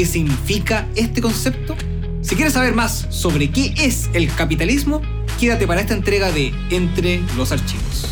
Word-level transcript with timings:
que 0.00 0.06
significa 0.06 0.88
este 0.96 1.20
concepto? 1.20 1.76
Si 2.22 2.34
quieres 2.34 2.54
saber 2.54 2.74
más 2.74 3.06
sobre 3.10 3.50
qué 3.50 3.74
es 3.76 4.08
el 4.14 4.34
capitalismo, 4.34 5.02
quédate 5.38 5.66
para 5.66 5.82
esta 5.82 5.92
entrega 5.92 6.32
de 6.32 6.54
Entre 6.70 7.20
los 7.36 7.52
Archivos. 7.52 8.06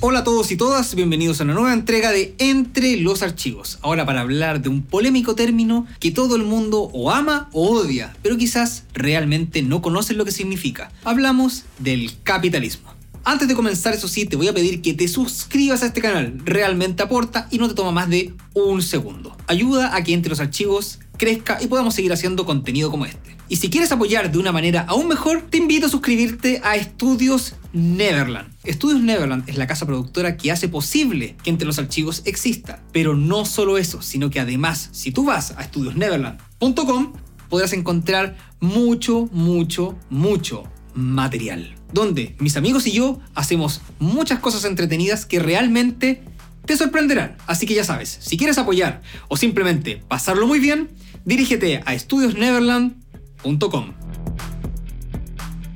Hola 0.00 0.18
a 0.18 0.24
todos 0.24 0.50
y 0.50 0.56
todas, 0.56 0.96
bienvenidos 0.96 1.40
a 1.40 1.44
una 1.44 1.54
nueva 1.54 1.72
entrega 1.72 2.10
de 2.10 2.34
Entre 2.38 2.96
los 2.96 3.22
Archivos. 3.22 3.78
Ahora 3.80 4.04
para 4.04 4.22
hablar 4.22 4.60
de 4.60 4.70
un 4.70 4.82
polémico 4.82 5.36
término 5.36 5.86
que 6.00 6.10
todo 6.10 6.34
el 6.34 6.42
mundo 6.42 6.90
o 6.92 7.12
ama 7.12 7.48
o 7.52 7.70
odia, 7.70 8.16
pero 8.22 8.36
quizás 8.36 8.86
realmente 8.92 9.62
no 9.62 9.82
conocen 9.82 10.18
lo 10.18 10.24
que 10.24 10.32
significa. 10.32 10.90
Hablamos 11.04 11.62
del 11.78 12.10
capitalismo. 12.24 12.99
Antes 13.24 13.48
de 13.48 13.54
comenzar, 13.54 13.94
eso 13.94 14.08
sí, 14.08 14.24
te 14.24 14.36
voy 14.36 14.48
a 14.48 14.54
pedir 14.54 14.80
que 14.80 14.94
te 14.94 15.06
suscribas 15.06 15.82
a 15.82 15.86
este 15.86 16.00
canal. 16.00 16.40
Realmente 16.44 17.02
aporta 17.02 17.48
y 17.50 17.58
no 17.58 17.68
te 17.68 17.74
toma 17.74 17.92
más 17.92 18.08
de 18.08 18.34
un 18.54 18.82
segundo. 18.82 19.36
Ayuda 19.46 19.94
a 19.94 20.02
que 20.02 20.14
entre 20.14 20.30
los 20.30 20.40
archivos 20.40 21.00
crezca 21.18 21.58
y 21.60 21.66
podamos 21.66 21.94
seguir 21.94 22.12
haciendo 22.12 22.46
contenido 22.46 22.90
como 22.90 23.04
este. 23.04 23.36
Y 23.48 23.56
si 23.56 23.68
quieres 23.68 23.92
apoyar 23.92 24.30
de 24.30 24.38
una 24.38 24.52
manera 24.52 24.84
aún 24.88 25.08
mejor, 25.08 25.42
te 25.50 25.58
invito 25.58 25.86
a 25.86 25.90
suscribirte 25.90 26.60
a 26.64 26.76
Estudios 26.76 27.54
Neverland. 27.72 28.48
Estudios 28.64 29.00
Neverland 29.00 29.48
es 29.48 29.56
la 29.56 29.66
casa 29.66 29.86
productora 29.86 30.36
que 30.36 30.52
hace 30.52 30.68
posible 30.68 31.36
que 31.42 31.50
entre 31.50 31.66
los 31.66 31.78
archivos 31.78 32.22
exista. 32.24 32.82
Pero 32.92 33.16
no 33.16 33.44
solo 33.44 33.76
eso, 33.76 34.02
sino 34.02 34.30
que 34.30 34.40
además, 34.40 34.88
si 34.92 35.10
tú 35.10 35.24
vas 35.24 35.52
a 35.58 35.62
estudiosneverland.com, 35.62 37.12
podrás 37.48 37.72
encontrar 37.72 38.36
mucho, 38.60 39.28
mucho, 39.32 39.98
mucho 40.08 40.64
material. 40.94 41.79
Donde 41.92 42.36
mis 42.38 42.56
amigos 42.56 42.86
y 42.86 42.92
yo 42.92 43.20
hacemos 43.34 43.80
muchas 43.98 44.38
cosas 44.38 44.64
entretenidas 44.64 45.26
que 45.26 45.38
realmente 45.40 46.22
te 46.64 46.76
sorprenderán. 46.76 47.36
Así 47.46 47.66
que 47.66 47.74
ya 47.74 47.84
sabes, 47.84 48.18
si 48.20 48.36
quieres 48.36 48.58
apoyar 48.58 49.02
o 49.28 49.36
simplemente 49.36 50.02
pasarlo 50.08 50.46
muy 50.46 50.60
bien, 50.60 50.90
dirígete 51.24 51.82
a 51.84 51.94
estudiosneverland.com. 51.94 53.92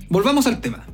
Volvamos 0.09 0.47
al 0.47 0.61
tema. 0.61 0.87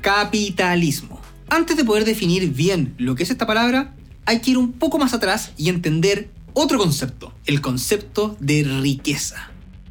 Capitalismo. 0.00 1.20
Antes 1.48 1.76
de 1.76 1.84
poder 1.84 2.04
definir 2.04 2.52
bien 2.52 2.94
lo 2.98 3.14
que 3.14 3.22
es 3.22 3.30
esta 3.30 3.46
palabra, 3.46 3.94
hay 4.26 4.40
que 4.40 4.52
ir 4.52 4.58
un 4.58 4.72
poco 4.72 4.98
más 4.98 5.14
atrás 5.14 5.52
y 5.56 5.68
entender 5.68 6.30
otro 6.54 6.78
concepto, 6.78 7.32
el 7.46 7.60
concepto 7.60 8.36
de 8.40 8.64
riqueza. 8.64 9.50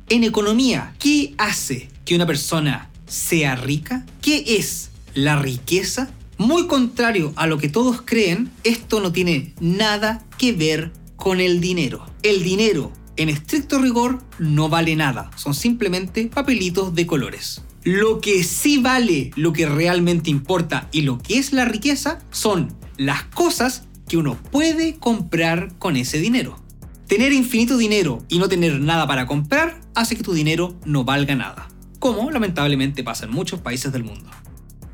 En 0.09 0.23
economía, 0.23 0.93
¿qué 0.99 1.33
hace 1.37 1.89
que 2.03 2.15
una 2.15 2.25
persona 2.25 2.89
sea 3.13 3.55
rica? 3.55 4.05
¿Qué 4.21 4.43
es 4.57 4.89
la 5.13 5.39
riqueza? 5.39 6.09
Muy 6.37 6.65
contrario 6.65 7.31
a 7.35 7.45
lo 7.45 7.59
que 7.59 7.69
todos 7.69 8.01
creen, 8.01 8.51
esto 8.63 8.99
no 8.99 9.11
tiene 9.11 9.53
nada 9.59 10.25
que 10.37 10.51
ver 10.51 10.91
con 11.15 11.39
el 11.39 11.61
dinero. 11.61 12.05
El 12.23 12.43
dinero, 12.43 12.91
en 13.15 13.29
estricto 13.29 13.77
rigor, 13.77 14.23
no 14.39 14.67
vale 14.67 14.95
nada. 14.95 15.29
Son 15.35 15.53
simplemente 15.53 16.25
papelitos 16.25 16.95
de 16.95 17.05
colores. 17.05 17.61
Lo 17.83 18.19
que 18.19 18.43
sí 18.43 18.79
vale, 18.79 19.31
lo 19.35 19.53
que 19.53 19.67
realmente 19.67 20.31
importa 20.31 20.89
y 20.91 21.01
lo 21.01 21.19
que 21.19 21.37
es 21.37 21.53
la 21.53 21.65
riqueza 21.65 22.19
son 22.31 22.75
las 22.97 23.23
cosas 23.23 23.83
que 24.07 24.17
uno 24.17 24.37
puede 24.51 24.95
comprar 24.95 25.77
con 25.77 25.97
ese 25.97 26.19
dinero. 26.19 26.59
Tener 27.07 27.31
infinito 27.31 27.77
dinero 27.77 28.25
y 28.27 28.39
no 28.39 28.49
tener 28.49 28.79
nada 28.79 29.05
para 29.05 29.27
comprar 29.27 29.81
hace 29.93 30.15
que 30.15 30.23
tu 30.23 30.33
dinero 30.33 30.79
no 30.85 31.03
valga 31.03 31.35
nada, 31.35 31.67
como 32.03 32.31
lamentablemente 32.31 33.01
pasa 33.01 33.23
en 33.23 33.31
muchos 33.31 33.61
países 33.61 33.93
del 33.93 34.03
mundo. 34.03 34.29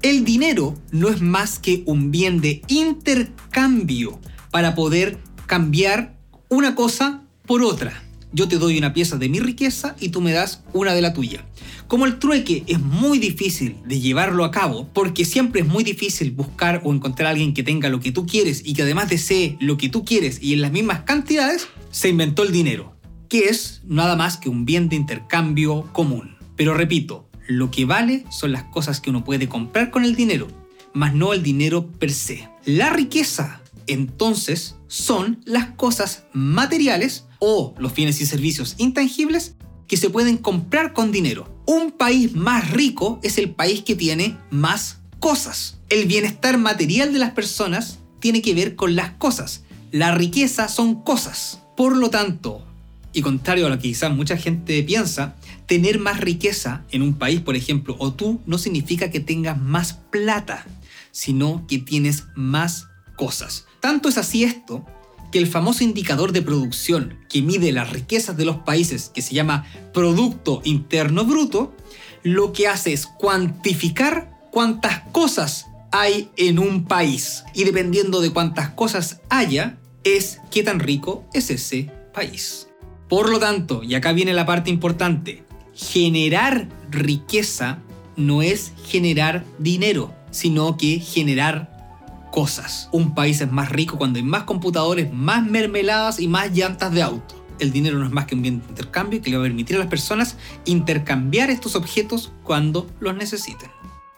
El 0.03 0.23
dinero 0.23 0.79
no 0.91 1.09
es 1.09 1.21
más 1.23 1.57
que 1.57 1.81
un 1.87 2.11
bien 2.11 2.39
de 2.39 2.61
intercambio 2.67 4.19
para 4.51 4.75
poder 4.75 5.17
cambiar 5.47 6.15
una 6.49 6.75
cosa 6.75 7.23
por 7.47 7.63
otra. 7.63 8.03
Yo 8.31 8.47
te 8.47 8.59
doy 8.59 8.77
una 8.77 8.93
pieza 8.93 9.17
de 9.17 9.27
mi 9.27 9.39
riqueza 9.39 9.95
y 9.99 10.09
tú 10.09 10.21
me 10.21 10.33
das 10.33 10.63
una 10.71 10.93
de 10.93 11.01
la 11.01 11.11
tuya. 11.13 11.43
Como 11.87 12.05
el 12.05 12.19
trueque 12.19 12.63
es 12.67 12.79
muy 12.79 13.17
difícil 13.17 13.77
de 13.87 13.99
llevarlo 13.99 14.45
a 14.45 14.51
cabo, 14.51 14.87
porque 14.93 15.25
siempre 15.25 15.61
es 15.61 15.67
muy 15.67 15.83
difícil 15.83 16.29
buscar 16.29 16.79
o 16.83 16.93
encontrar 16.93 17.25
a 17.25 17.29
alguien 17.31 17.55
que 17.55 17.63
tenga 17.63 17.89
lo 17.89 17.99
que 17.99 18.11
tú 18.11 18.27
quieres 18.27 18.61
y 18.63 18.75
que 18.75 18.83
además 18.83 19.09
desee 19.09 19.57
lo 19.59 19.79
que 19.79 19.89
tú 19.89 20.05
quieres 20.05 20.43
y 20.43 20.53
en 20.53 20.61
las 20.61 20.71
mismas 20.71 20.99
cantidades, 21.05 21.69
se 21.89 22.09
inventó 22.09 22.43
el 22.43 22.51
dinero, 22.51 22.95
que 23.29 23.45
es 23.45 23.81
nada 23.87 24.15
más 24.15 24.37
que 24.37 24.49
un 24.49 24.63
bien 24.63 24.89
de 24.89 24.95
intercambio 24.95 25.91
común. 25.91 26.37
Pero 26.59 26.73
repito, 26.73 27.29
lo 27.47 27.71
que 27.71 27.85
vale 27.85 28.25
son 28.29 28.51
las 28.51 28.65
cosas 28.65 28.99
que 28.99 29.11
uno 29.11 29.23
puede 29.23 29.47
comprar 29.47 29.91
con 29.91 30.03
el 30.03 30.13
dinero, 30.13 30.49
más 30.93 31.13
no 31.13 31.31
el 31.31 31.41
dinero 31.41 31.87
per 31.87 32.11
se. 32.11 32.49
La 32.65 32.89
riqueza, 32.89 33.61
entonces, 33.87 34.75
son 34.87 35.39
las 35.45 35.67
cosas 35.67 36.25
materiales 36.33 37.27
o 37.39 37.73
los 37.79 37.95
bienes 37.95 38.19
y 38.19 38.25
servicios 38.25 38.75
intangibles 38.77 39.55
que 39.87 39.95
se 39.95 40.09
pueden 40.09 40.35
comprar 40.35 40.91
con 40.91 41.13
dinero. 41.13 41.47
Un 41.65 41.91
país 41.91 42.35
más 42.35 42.71
rico 42.71 43.21
es 43.23 43.37
el 43.37 43.51
país 43.51 43.83
que 43.83 43.95
tiene 43.95 44.37
más 44.51 44.99
cosas. 45.21 45.79
El 45.87 46.07
bienestar 46.07 46.57
material 46.57 47.13
de 47.13 47.19
las 47.19 47.31
personas 47.31 47.99
tiene 48.19 48.41
que 48.41 48.53
ver 48.53 48.75
con 48.75 48.97
las 48.97 49.11
cosas. 49.11 49.63
La 49.93 50.13
riqueza 50.13 50.67
son 50.67 51.03
cosas. 51.03 51.61
Por 51.77 51.95
lo 51.95 52.09
tanto, 52.09 52.67
y 53.13 53.21
contrario 53.21 53.65
a 53.65 53.69
lo 53.69 53.77
que 53.77 53.89
quizás 53.89 54.15
mucha 54.15 54.37
gente 54.37 54.81
piensa, 54.83 55.35
tener 55.65 55.99
más 55.99 56.19
riqueza 56.19 56.83
en 56.91 57.01
un 57.01 57.13
país, 57.15 57.41
por 57.41 57.55
ejemplo, 57.55 57.95
o 57.99 58.13
tú, 58.13 58.41
no 58.45 58.57
significa 58.57 59.09
que 59.09 59.19
tengas 59.19 59.59
más 59.59 59.93
plata, 59.93 60.65
sino 61.11 61.65
que 61.67 61.79
tienes 61.79 62.25
más 62.35 62.87
cosas. 63.15 63.65
Tanto 63.79 64.09
es 64.09 64.17
así 64.17 64.43
esto 64.43 64.85
que 65.31 65.39
el 65.39 65.47
famoso 65.47 65.83
indicador 65.83 66.31
de 66.31 66.41
producción 66.41 67.19
que 67.29 67.41
mide 67.41 67.71
las 67.71 67.91
riquezas 67.91 68.35
de 68.37 68.45
los 68.45 68.57
países, 68.57 69.11
que 69.13 69.21
se 69.21 69.35
llama 69.35 69.65
Producto 69.93 70.61
Interno 70.63 71.25
Bruto, 71.25 71.75
lo 72.23 72.51
que 72.51 72.67
hace 72.67 72.93
es 72.93 73.05
cuantificar 73.05 74.39
cuántas 74.51 75.01
cosas 75.11 75.65
hay 75.91 76.29
en 76.37 76.59
un 76.59 76.85
país. 76.85 77.43
Y 77.53 77.63
dependiendo 77.63 78.21
de 78.21 78.31
cuántas 78.31 78.71
cosas 78.71 79.21
haya, 79.29 79.77
es 80.03 80.39
qué 80.51 80.63
tan 80.63 80.79
rico 80.79 81.25
es 81.33 81.49
ese 81.49 81.91
país. 82.13 82.68
Por 83.09 83.29
lo 83.29 83.39
tanto, 83.39 83.83
y 83.83 83.95
acá 83.95 84.13
viene 84.13 84.33
la 84.33 84.45
parte 84.45 84.69
importante, 84.69 85.43
generar 85.73 86.69
riqueza 86.91 87.79
no 88.15 88.41
es 88.41 88.73
generar 88.85 89.45
dinero, 89.57 90.13
sino 90.29 90.77
que 90.77 90.99
generar 90.99 92.27
cosas. 92.31 92.87
Un 92.91 93.15
país 93.15 93.41
es 93.41 93.51
más 93.51 93.69
rico 93.69 93.97
cuando 93.97 94.17
hay 94.17 94.23
más 94.23 94.43
computadores, 94.43 95.11
más 95.11 95.45
mermeladas 95.45 96.19
y 96.19 96.27
más 96.27 96.51
llantas 96.51 96.93
de 96.93 97.01
auto. 97.01 97.35
El 97.57 97.71
dinero 97.71 97.97
no 97.97 98.05
es 98.05 98.11
más 98.11 98.25
que 98.25 98.35
un 98.35 98.41
bien 98.41 98.59
de 98.59 98.67
intercambio 98.69 99.21
que 99.21 99.31
le 99.31 99.37
va 99.37 99.43
a 99.43 99.47
permitir 99.47 99.75
a 99.75 99.79
las 99.79 99.87
personas 99.87 100.37
intercambiar 100.65 101.49
estos 101.49 101.75
objetos 101.75 102.31
cuando 102.43 102.87
los 102.99 103.15
necesiten. 103.15 103.71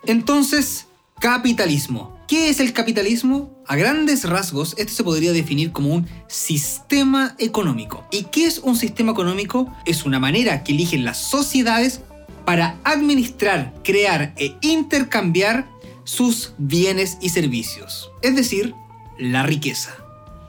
Entonces, 0.05 0.87
capitalismo. 1.19 2.20
¿Qué 2.31 2.47
es 2.47 2.61
el 2.61 2.71
capitalismo? 2.71 3.61
A 3.67 3.75
grandes 3.75 4.23
rasgos, 4.23 4.73
este 4.77 4.93
se 4.93 5.03
podría 5.03 5.33
definir 5.33 5.73
como 5.73 5.93
un 5.93 6.07
sistema 6.29 7.35
económico. 7.39 8.05
¿Y 8.09 8.23
qué 8.23 8.45
es 8.45 8.59
un 8.59 8.77
sistema 8.77 9.11
económico? 9.11 9.69
Es 9.85 10.05
una 10.05 10.17
manera 10.17 10.63
que 10.63 10.71
eligen 10.71 11.03
las 11.03 11.17
sociedades 11.17 11.99
para 12.45 12.79
administrar, 12.85 13.73
crear 13.83 14.33
e 14.37 14.55
intercambiar 14.61 15.67
sus 16.05 16.53
bienes 16.57 17.17
y 17.19 17.27
servicios, 17.27 18.09
es 18.21 18.33
decir, 18.33 18.75
la 19.19 19.43
riqueza. 19.43 19.93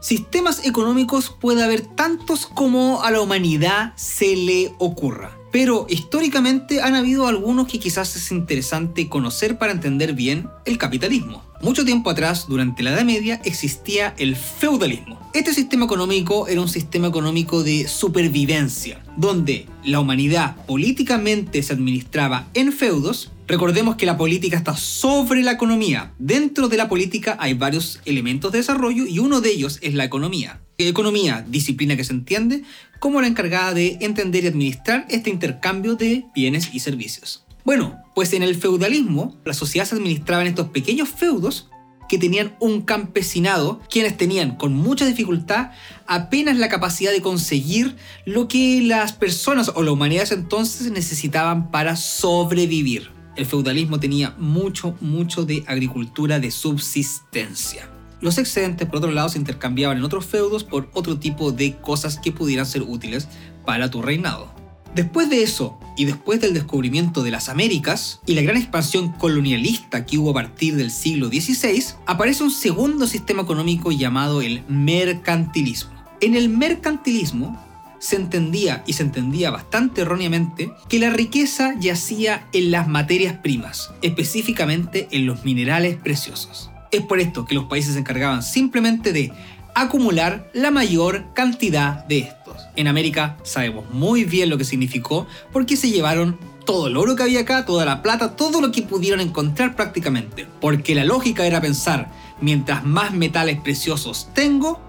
Sistemas 0.01 0.65
económicos 0.65 1.35
puede 1.41 1.65
haber 1.65 1.81
tantos 1.81 2.47
como 2.47 3.03
a 3.03 3.11
la 3.11 3.21
humanidad 3.21 3.93
se 3.97 4.37
le 4.37 4.73
ocurra. 4.79 5.37
Pero 5.51 5.87
históricamente 5.89 6.81
han 6.81 6.95
habido 6.95 7.27
algunos 7.27 7.67
que 7.67 7.81
quizás 7.81 8.15
es 8.15 8.31
interesante 8.31 9.09
conocer 9.09 9.59
para 9.59 9.73
entender 9.73 10.15
bien 10.15 10.49
el 10.65 10.79
capitalismo. 10.79 11.43
Mucho 11.63 11.85
tiempo 11.85 12.11
atrás, 12.11 12.47
durante 12.49 12.83
la 12.83 12.91
Edad 12.91 13.05
Media, 13.05 13.41
existía 13.45 14.15
el 14.19 14.35
feudalismo. 14.35 15.31
Este 15.33 15.55
sistema 15.55 15.85
económico 15.85 16.49
era 16.49 16.61
un 16.61 16.69
sistema 16.69 17.07
económico 17.07 17.63
de 17.63 17.87
supervivencia, 17.87 19.01
donde 19.17 19.67
la 19.85 20.01
humanidad 20.01 20.57
políticamente 20.67 21.63
se 21.63 21.73
administraba 21.73 22.49
en 22.55 22.73
feudos 22.73 23.31
Recordemos 23.53 23.97
que 23.97 24.07
la 24.07 24.17
política 24.17 24.57
está 24.57 24.75
sobre 24.77 25.43
la 25.43 25.53
economía. 25.53 26.15
Dentro 26.19 26.69
de 26.69 26.79
la 26.79 26.89
política 26.89 27.37
hay 27.39 27.53
varios 27.53 28.01
elementos 28.07 28.51
de 28.51 28.59
desarrollo 28.59 29.05
y 29.05 29.19
uno 29.19 29.43
de 29.43 29.51
ellos 29.51 29.79
es 29.83 29.93
la 29.93 30.05
economía. 30.05 30.63
Economía, 30.79 31.45
disciplina 31.47 31.95
que 31.95 32.05
se 32.05 32.15
entiende 32.15 32.63
como 32.99 33.21
la 33.21 33.27
encargada 33.27 33.75
de 33.75 33.99
entender 34.01 34.45
y 34.45 34.47
administrar 34.47 35.07
este 35.11 35.29
intercambio 35.29 35.97
de 35.97 36.25
bienes 36.35 36.71
y 36.73 36.81
servicios. 36.81 37.45
Bueno, 37.65 38.03
pues 38.15 38.33
en 38.33 38.43
el 38.43 38.57
feudalismo, 38.57 39.37
la 39.45 39.55
sociedad 39.55 39.87
se 39.87 39.95
administraba 39.95 40.43
en 40.43 40.49
estos 40.49 40.69
pequeños 40.69 41.09
feudos 41.09 41.69
que 42.09 42.19
tenían 42.19 42.57
un 42.61 42.83
campesinado, 42.83 43.81
quienes 43.89 44.17
tenían 44.17 44.57
con 44.57 44.75
mucha 44.75 45.07
dificultad 45.07 45.71
apenas 46.07 46.59
la 46.59 46.69
capacidad 46.69 47.13
de 47.13 47.23
conseguir 47.23 47.97
lo 48.27 48.49
que 48.49 48.83
las 48.83 49.13
personas 49.13 49.73
o 49.75 49.83
la 49.83 49.93
humanidad 49.93 50.31
entonces 50.33 50.91
necesitaban 50.91 51.71
para 51.71 51.97
sobrevivir. 51.97 53.11
El 53.35 53.47
feudalismo 53.47 53.99
tenía 53.99 54.35
mucho, 54.37 54.95
mucho 55.01 55.47
de 55.47 55.65
agricultura 55.67 56.39
de 56.39 56.51
subsistencia. 56.51 57.89
Los 58.21 58.37
excedentes, 58.37 58.87
por 58.89 58.99
otro 58.99 59.11
lado, 59.11 59.31
se 59.31 59.39
intercambiaban 59.39 59.97
en 59.97 60.05
otros 60.05 60.27
feudos 60.27 60.65
por 60.65 60.91
otro 60.93 61.19
tipo 61.19 61.51
de 61.51 61.77
cosas 61.79 62.19
que 62.19 62.31
pudieran 62.31 62.67
ser 62.67 62.83
útiles 62.83 63.27
para 63.65 63.91
tu 63.91 64.03
reinado. 64.03 64.62
Después 64.95 65.31
de 65.31 65.43
eso, 65.43 65.79
y 65.97 66.05
después 66.05 66.41
del 66.41 66.53
descubrimiento 66.53 67.23
de 67.23 67.31
las 67.31 67.49
Américas 67.49 68.21
y 68.27 68.35
la 68.35 68.43
gran 68.43 68.57
expansión 68.57 69.13
colonialista 69.13 70.05
que 70.05 70.19
hubo 70.19 70.31
a 70.31 70.35
partir 70.35 70.77
del 70.77 70.91
siglo 70.91 71.29
XVI, 71.29 71.95
aparece 72.07 72.45
un 72.45 72.51
segundo 72.51 73.07
sistema 73.07 73.43
económico 73.43 73.91
llamado 73.91 74.43
el 74.43 74.63
mercantilismo. 74.69 75.93
En 76.21 76.37
el 76.37 76.51
mercantilismo 76.51 77.59
se 78.01 78.17
entendía, 78.17 78.83
y 78.87 78.95
se 78.95 79.05
entendía 79.05 79.51
bastante 79.51 80.03
erróneamente, 80.03 80.73
que 80.89 80.99
la 80.99 81.11
riqueza 81.11 81.75
yacía 81.79 82.47
en 82.53 82.71
las 82.71 82.89
materias 82.89 83.37
primas, 83.39 83.93
específicamente 84.03 85.09
en 85.13 85.25
los 85.25 85.45
minerales 85.45 85.97
preciosos. 85.97 86.71
Es 86.91 87.01
por 87.01 87.21
esto 87.21 87.47
que 87.47 87.55
los 87.55 87.65
países 87.65 87.95
se 87.95 88.01
encargaban 88.01 88.43
simplemente 88.43 89.13
de 89.15 89.33
acumular 89.75 90.51
la 90.53 90.71
mayor 90.71 91.25
cantidad 91.35 92.05
de 92.07 92.19
estos. 92.19 92.57
En 92.77 92.89
América 92.89 93.37
sabemos 93.43 93.91
muy 93.91 94.25
bien 94.25 94.51
lo 94.51 94.59
que 94.59 94.65
significó 94.65 95.27
porque 95.53 95.77
se 95.77 95.91
llevaron 95.91 96.39
todo 96.65 96.87
el 96.87 96.97
oro 96.97 97.17
que 97.17 97.23
había 97.23 97.41
acá, 97.41 97.65
toda 97.65 97.85
la 97.85 98.03
plata, 98.03 98.37
todo 98.37 98.61
lo 98.61 98.73
que 98.73 98.83
pudieron 98.83 99.21
encontrar 99.21 99.75
prácticamente. 99.75 100.47
Porque 100.61 100.95
la 100.95 101.05
lógica 101.05 101.47
era 101.47 101.61
pensar, 101.61 102.11
mientras 102.41 102.85
más 102.85 103.13
metales 103.13 103.61
preciosos 103.61 104.29
tengo, 104.35 104.81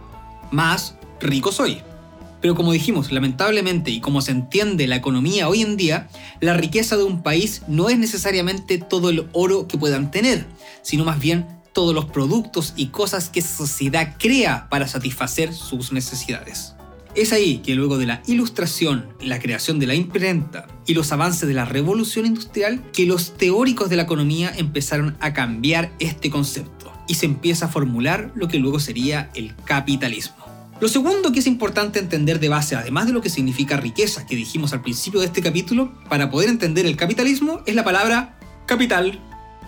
más 0.51 0.95
rico 1.19 1.51
soy. 1.51 1.81
Pero 2.41 2.55
como 2.55 2.73
dijimos, 2.73 3.11
lamentablemente 3.11 3.89
y 3.89 4.01
como 4.01 4.21
se 4.21 4.31
entiende 4.31 4.85
la 4.85 4.97
economía 4.97 5.47
hoy 5.47 5.61
en 5.61 5.77
día, 5.77 6.09
la 6.41 6.53
riqueza 6.53 6.97
de 6.97 7.03
un 7.03 7.23
país 7.23 7.61
no 7.67 7.89
es 7.89 7.97
necesariamente 7.97 8.77
todo 8.77 9.09
el 9.09 9.29
oro 9.31 9.67
que 9.67 9.77
puedan 9.77 10.11
tener, 10.11 10.45
sino 10.81 11.05
más 11.05 11.19
bien 11.19 11.47
todos 11.73 11.93
los 11.93 12.05
productos 12.05 12.73
y 12.75 12.87
cosas 12.87 13.29
que 13.29 13.41
sociedad 13.41 14.15
crea 14.17 14.67
para 14.69 14.87
satisfacer 14.87 15.53
sus 15.53 15.91
necesidades. 15.91 16.73
Es 17.15 17.31
ahí 17.31 17.59
que 17.59 17.75
luego 17.75 17.97
de 17.97 18.07
la 18.07 18.23
ilustración, 18.25 19.07
la 19.21 19.39
creación 19.39 19.77
de 19.79 19.85
la 19.85 19.93
imprenta 19.93 20.67
y 20.87 20.95
los 20.95 21.11
avances 21.11 21.47
de 21.47 21.53
la 21.53 21.65
revolución 21.65 22.25
industrial, 22.25 22.81
que 22.91 23.05
los 23.05 23.37
teóricos 23.37 23.89
de 23.89 23.97
la 23.97 24.03
economía 24.03 24.51
empezaron 24.55 25.15
a 25.19 25.33
cambiar 25.33 25.91
este 25.99 26.31
concepto 26.31 26.91
y 27.07 27.15
se 27.15 27.27
empieza 27.27 27.65
a 27.65 27.69
formular 27.69 28.31
lo 28.33 28.47
que 28.47 28.57
luego 28.57 28.79
sería 28.79 29.29
el 29.35 29.55
capitalismo. 29.65 30.43
Lo 30.79 30.87
segundo 30.87 31.31
que 31.31 31.39
es 31.39 31.47
importante 31.47 31.99
entender 31.99 32.39
de 32.39 32.49
base, 32.49 32.75
además 32.75 33.05
de 33.05 33.13
lo 33.13 33.21
que 33.21 33.29
significa 33.29 33.77
riqueza 33.77 34.25
que 34.25 34.35
dijimos 34.35 34.73
al 34.73 34.81
principio 34.81 35.19
de 35.19 35.27
este 35.27 35.41
capítulo, 35.41 35.93
para 36.09 36.31
poder 36.31 36.49
entender 36.49 36.85
el 36.85 36.97
capitalismo, 36.97 37.61
es 37.67 37.75
la 37.75 37.83
palabra 37.83 38.39
capital. 38.65 39.19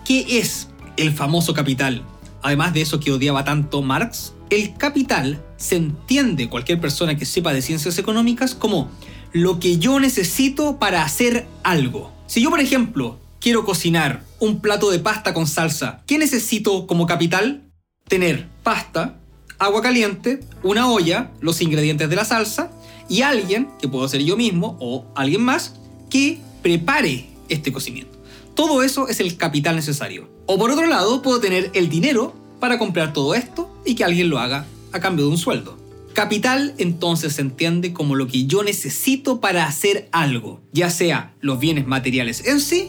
¿Qué 0.04 0.38
es 0.38 0.68
el 0.96 1.12
famoso 1.12 1.54
capital. 1.54 2.02
Además 2.42 2.74
de 2.74 2.82
eso 2.82 3.00
que 3.00 3.12
odiaba 3.12 3.44
tanto 3.44 3.82
Marx, 3.82 4.32
el 4.50 4.76
capital 4.76 5.42
se 5.56 5.76
entiende 5.76 6.48
cualquier 6.48 6.80
persona 6.80 7.16
que 7.16 7.24
sepa 7.24 7.52
de 7.52 7.62
ciencias 7.62 7.98
económicas 7.98 8.54
como 8.54 8.90
lo 9.32 9.58
que 9.58 9.78
yo 9.78 9.98
necesito 10.00 10.78
para 10.78 11.02
hacer 11.02 11.46
algo. 11.62 12.12
Si 12.26 12.42
yo, 12.42 12.50
por 12.50 12.60
ejemplo, 12.60 13.18
quiero 13.40 13.64
cocinar 13.64 14.24
un 14.38 14.60
plato 14.60 14.90
de 14.90 14.98
pasta 14.98 15.34
con 15.34 15.46
salsa, 15.46 16.02
¿qué 16.06 16.18
necesito 16.18 16.86
como 16.86 17.06
capital? 17.06 17.64
Tener 18.08 18.48
pasta, 18.62 19.18
agua 19.58 19.82
caliente, 19.82 20.40
una 20.62 20.90
olla, 20.90 21.30
los 21.40 21.60
ingredientes 21.60 22.08
de 22.08 22.16
la 22.16 22.24
salsa 22.24 22.70
y 23.08 23.22
alguien, 23.22 23.68
que 23.80 23.88
puedo 23.88 24.08
ser 24.08 24.22
yo 24.22 24.36
mismo 24.36 24.76
o 24.80 25.06
alguien 25.14 25.42
más, 25.42 25.74
que 26.10 26.40
prepare 26.62 27.26
este 27.48 27.72
cocimiento. 27.72 28.15
Todo 28.56 28.82
eso 28.82 29.06
es 29.06 29.20
el 29.20 29.36
capital 29.36 29.76
necesario. 29.76 30.30
O 30.46 30.58
por 30.58 30.70
otro 30.70 30.86
lado, 30.86 31.20
puedo 31.20 31.40
tener 31.40 31.70
el 31.74 31.90
dinero 31.90 32.34
para 32.58 32.78
comprar 32.78 33.12
todo 33.12 33.34
esto 33.34 33.70
y 33.84 33.94
que 33.94 34.02
alguien 34.02 34.30
lo 34.30 34.38
haga 34.38 34.64
a 34.92 34.98
cambio 34.98 35.26
de 35.26 35.32
un 35.32 35.36
sueldo. 35.36 35.76
Capital 36.14 36.74
entonces 36.78 37.34
se 37.34 37.42
entiende 37.42 37.92
como 37.92 38.14
lo 38.14 38.26
que 38.26 38.46
yo 38.46 38.62
necesito 38.62 39.40
para 39.40 39.66
hacer 39.66 40.08
algo, 40.10 40.62
ya 40.72 40.88
sea 40.88 41.34
los 41.42 41.60
bienes 41.60 41.86
materiales 41.86 42.46
en 42.46 42.60
sí 42.60 42.88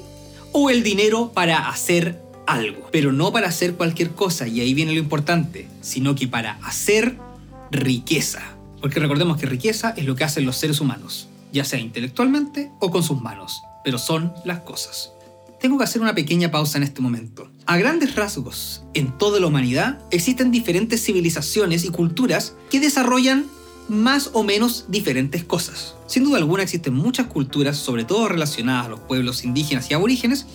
o 0.54 0.70
el 0.70 0.84
dinero 0.84 1.34
para 1.34 1.68
hacer 1.68 2.22
algo, 2.46 2.88
pero 2.94 3.12
no 3.12 3.34
para 3.34 3.50
hacer 3.50 3.74
cualquier 3.74 4.12
cosa, 4.12 4.48
y 4.48 4.62
ahí 4.62 4.74
viene 4.74 4.94
lo 4.94 5.00
importante, 5.00 5.68
sino 5.82 6.16
que 6.16 6.30
para 6.30 6.60
hacer 6.64 7.18
riqueza. 7.72 8.56
Porque 8.80 9.02
recordemos 9.02 9.36
que 9.36 9.48
riqueza 9.48 9.94
es 9.98 10.06
lo 10.06 10.16
que 10.16 10.24
hacen 10.24 10.46
los 10.46 10.56
seres 10.56 10.80
humanos, 10.80 11.28
ya 11.52 11.66
sea 11.66 11.80
intelectualmente 11.80 12.72
o 12.80 12.90
con 12.90 13.04
sus 13.04 13.22
manos, 13.22 13.62
pero 13.84 13.98
son 13.98 14.34
las 14.46 14.62
cosas 14.62 15.12
tengo 15.60 15.78
que 15.78 15.84
hacer 15.84 16.02
una 16.02 16.16
pequeña 16.16 16.52
pausa 16.52 16.78
en 16.78 16.84
este 16.84 17.02
momento. 17.02 17.50
A 17.66 17.78
grandes 17.78 18.16
rasgos, 18.16 18.84
en 18.94 19.18
toda 19.18 19.40
la 19.40 19.48
humanidad 19.48 20.00
existen 20.12 20.52
diferentes 20.52 21.04
civilizaciones 21.04 21.84
y 21.84 21.90
culturas 21.90 22.56
que 22.70 22.80
desarrollan 22.80 23.46
más 23.90 24.32
o 24.34 24.44
menos 24.44 24.86
diferentes 24.90 25.44
cosas. 25.44 25.96
Sin 26.08 26.24
duda 26.24 26.38
alguna 26.38 26.64
existen 26.64 26.94
muchas 26.94 27.28
culturas, 27.28 27.78
sobre 27.78 28.04
todo 28.04 28.28
relacionadas 28.28 28.86
a 28.86 28.90
los 28.90 29.00
pueblos 29.02 29.44
indígenas 29.44 29.90
y 29.90 29.94
aborígenes, 29.94 30.46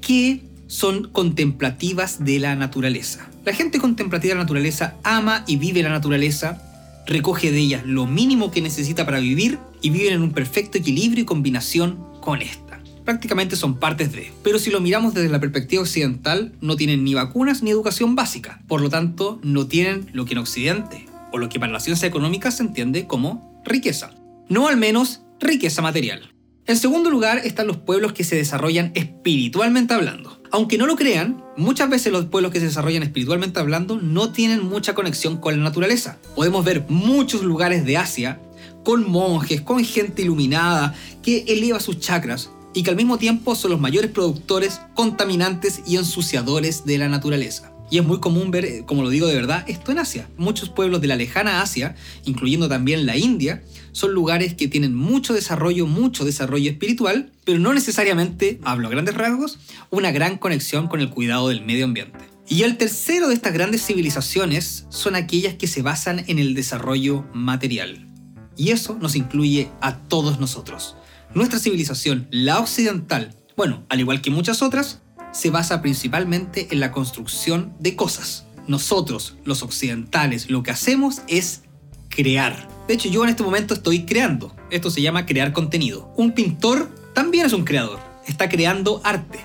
que 0.00 0.42
son 0.66 1.08
contemplativas 1.10 2.24
de 2.24 2.38
la 2.38 2.56
naturaleza. 2.56 3.28
La 3.44 3.54
gente 3.54 3.78
contemplativa 3.78 4.30
de 4.30 4.36
la 4.36 4.44
naturaleza 4.44 4.96
ama 5.04 5.44
y 5.46 5.56
vive 5.56 5.82
la 5.82 5.90
naturaleza, 5.90 6.62
recoge 7.06 7.52
de 7.52 7.60
ella 7.60 7.82
lo 7.84 8.06
mínimo 8.06 8.50
que 8.50 8.60
necesita 8.60 9.04
para 9.04 9.20
vivir 9.20 9.58
y 9.80 9.90
viven 9.90 10.14
en 10.14 10.22
un 10.22 10.32
perfecto 10.32 10.78
equilibrio 10.78 11.22
y 11.22 11.26
combinación 11.26 11.98
con 12.20 12.42
esto 12.42 12.64
prácticamente 13.04 13.56
son 13.56 13.78
partes 13.78 14.12
de. 14.12 14.32
Pero 14.42 14.58
si 14.58 14.70
lo 14.70 14.80
miramos 14.80 15.14
desde 15.14 15.28
la 15.28 15.40
perspectiva 15.40 15.82
occidental, 15.82 16.52
no 16.60 16.76
tienen 16.76 17.04
ni 17.04 17.14
vacunas 17.14 17.62
ni 17.62 17.70
educación 17.70 18.14
básica. 18.14 18.60
Por 18.66 18.80
lo 18.80 18.90
tanto, 18.90 19.38
no 19.42 19.66
tienen 19.66 20.08
lo 20.12 20.24
que 20.24 20.32
en 20.32 20.38
Occidente, 20.38 21.06
o 21.32 21.38
lo 21.38 21.48
que 21.48 21.60
para 21.60 21.72
la 21.72 21.80
ciencia 21.80 22.08
económica 22.08 22.50
se 22.50 22.62
entiende 22.62 23.06
como 23.06 23.62
riqueza. 23.64 24.10
No 24.48 24.68
al 24.68 24.76
menos 24.76 25.22
riqueza 25.40 25.82
material. 25.82 26.34
En 26.66 26.78
segundo 26.78 27.10
lugar 27.10 27.42
están 27.44 27.66
los 27.66 27.76
pueblos 27.76 28.14
que 28.14 28.24
se 28.24 28.36
desarrollan 28.36 28.92
espiritualmente 28.94 29.92
hablando. 29.92 30.40
Aunque 30.50 30.78
no 30.78 30.86
lo 30.86 30.96
crean, 30.96 31.44
muchas 31.58 31.90
veces 31.90 32.10
los 32.10 32.24
pueblos 32.26 32.52
que 32.52 32.60
se 32.60 32.66
desarrollan 32.66 33.02
espiritualmente 33.02 33.60
hablando 33.60 33.98
no 34.00 34.32
tienen 34.32 34.64
mucha 34.64 34.94
conexión 34.94 35.36
con 35.36 35.58
la 35.58 35.62
naturaleza. 35.62 36.18
Podemos 36.34 36.64
ver 36.64 36.86
muchos 36.88 37.42
lugares 37.42 37.84
de 37.84 37.98
Asia 37.98 38.40
con 38.82 39.10
monjes, 39.10 39.60
con 39.60 39.84
gente 39.84 40.22
iluminada 40.22 40.94
que 41.22 41.44
eleva 41.48 41.80
sus 41.80 41.98
chakras, 41.98 42.50
y 42.74 42.82
que 42.82 42.90
al 42.90 42.96
mismo 42.96 43.16
tiempo 43.18 43.54
son 43.54 43.70
los 43.70 43.80
mayores 43.80 44.10
productores, 44.10 44.80
contaminantes 44.94 45.80
y 45.86 45.96
ensuciadores 45.96 46.84
de 46.84 46.98
la 46.98 47.08
naturaleza. 47.08 47.70
Y 47.90 47.98
es 47.98 48.04
muy 48.04 48.18
común 48.18 48.50
ver, 48.50 48.64
eh, 48.64 48.82
como 48.86 49.02
lo 49.02 49.10
digo 49.10 49.26
de 49.26 49.34
verdad, 49.34 49.64
esto 49.68 49.92
en 49.92 49.98
Asia. 49.98 50.28
Muchos 50.36 50.70
pueblos 50.70 51.00
de 51.00 51.06
la 51.06 51.16
lejana 51.16 51.60
Asia, 51.60 51.94
incluyendo 52.24 52.68
también 52.68 53.06
la 53.06 53.16
India, 53.16 53.62
son 53.92 54.12
lugares 54.12 54.54
que 54.54 54.68
tienen 54.68 54.96
mucho 54.96 55.34
desarrollo, 55.34 55.86
mucho 55.86 56.24
desarrollo 56.24 56.70
espiritual, 56.70 57.30
pero 57.44 57.58
no 57.58 57.72
necesariamente, 57.72 58.58
hablo 58.64 58.88
a 58.88 58.90
grandes 58.90 59.14
rasgos, 59.14 59.58
una 59.90 60.10
gran 60.10 60.38
conexión 60.38 60.88
con 60.88 61.00
el 61.00 61.10
cuidado 61.10 61.48
del 61.48 61.64
medio 61.64 61.84
ambiente. 61.84 62.18
Y 62.48 62.62
el 62.62 62.76
tercero 62.76 63.28
de 63.28 63.34
estas 63.34 63.52
grandes 63.52 63.86
civilizaciones 63.86 64.86
son 64.88 65.14
aquellas 65.14 65.54
que 65.54 65.66
se 65.66 65.82
basan 65.82 66.24
en 66.26 66.38
el 66.38 66.54
desarrollo 66.54 67.24
material. 67.32 68.08
Y 68.56 68.70
eso 68.70 68.98
nos 69.00 69.14
incluye 69.14 69.68
a 69.80 69.98
todos 69.98 70.40
nosotros. 70.40 70.96
Nuestra 71.34 71.58
civilización, 71.58 72.28
la 72.30 72.60
occidental, 72.60 73.34
bueno, 73.56 73.82
al 73.88 73.98
igual 73.98 74.20
que 74.20 74.30
muchas 74.30 74.62
otras, 74.62 75.00
se 75.32 75.50
basa 75.50 75.82
principalmente 75.82 76.68
en 76.70 76.78
la 76.78 76.92
construcción 76.92 77.74
de 77.80 77.96
cosas. 77.96 78.46
Nosotros, 78.68 79.36
los 79.44 79.62
occidentales, 79.62 80.48
lo 80.48 80.62
que 80.62 80.70
hacemos 80.70 81.22
es 81.26 81.62
crear. 82.08 82.68
De 82.86 82.94
hecho, 82.94 83.08
yo 83.08 83.24
en 83.24 83.30
este 83.30 83.42
momento 83.42 83.74
estoy 83.74 84.06
creando. 84.06 84.54
Esto 84.70 84.90
se 84.90 85.02
llama 85.02 85.26
crear 85.26 85.52
contenido. 85.52 86.12
Un 86.16 86.32
pintor 86.34 86.94
también 87.14 87.46
es 87.46 87.52
un 87.52 87.64
creador. 87.64 87.98
Está 88.28 88.48
creando 88.48 89.00
arte. 89.02 89.40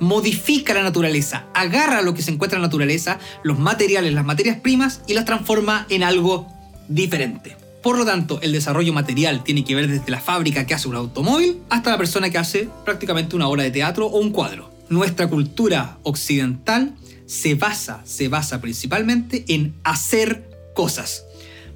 Modifica 0.00 0.74
la 0.74 0.82
naturaleza, 0.82 1.46
agarra 1.54 2.02
lo 2.02 2.14
que 2.14 2.22
se 2.22 2.32
encuentra 2.32 2.56
en 2.56 2.62
la 2.62 2.68
naturaleza, 2.68 3.20
los 3.44 3.60
materiales, 3.60 4.12
las 4.12 4.24
materias 4.24 4.58
primas 4.58 5.02
y 5.06 5.14
las 5.14 5.24
transforma 5.24 5.86
en 5.88 6.02
algo 6.02 6.48
diferente. 6.88 7.57
Por 7.82 7.96
lo 7.96 8.04
tanto, 8.04 8.40
el 8.42 8.52
desarrollo 8.52 8.92
material 8.92 9.44
tiene 9.44 9.64
que 9.64 9.74
ver 9.74 9.88
desde 9.88 10.10
la 10.10 10.20
fábrica 10.20 10.66
que 10.66 10.74
hace 10.74 10.88
un 10.88 10.96
automóvil 10.96 11.58
hasta 11.70 11.90
la 11.90 11.98
persona 11.98 12.30
que 12.30 12.38
hace 12.38 12.68
prácticamente 12.84 13.36
una 13.36 13.48
obra 13.48 13.62
de 13.62 13.70
teatro 13.70 14.06
o 14.06 14.18
un 14.18 14.30
cuadro. 14.30 14.70
Nuestra 14.88 15.28
cultura 15.28 15.98
occidental 16.02 16.94
se 17.26 17.54
basa, 17.54 18.00
se 18.04 18.28
basa 18.28 18.60
principalmente 18.60 19.44
en 19.48 19.74
hacer 19.84 20.48
cosas, 20.74 21.24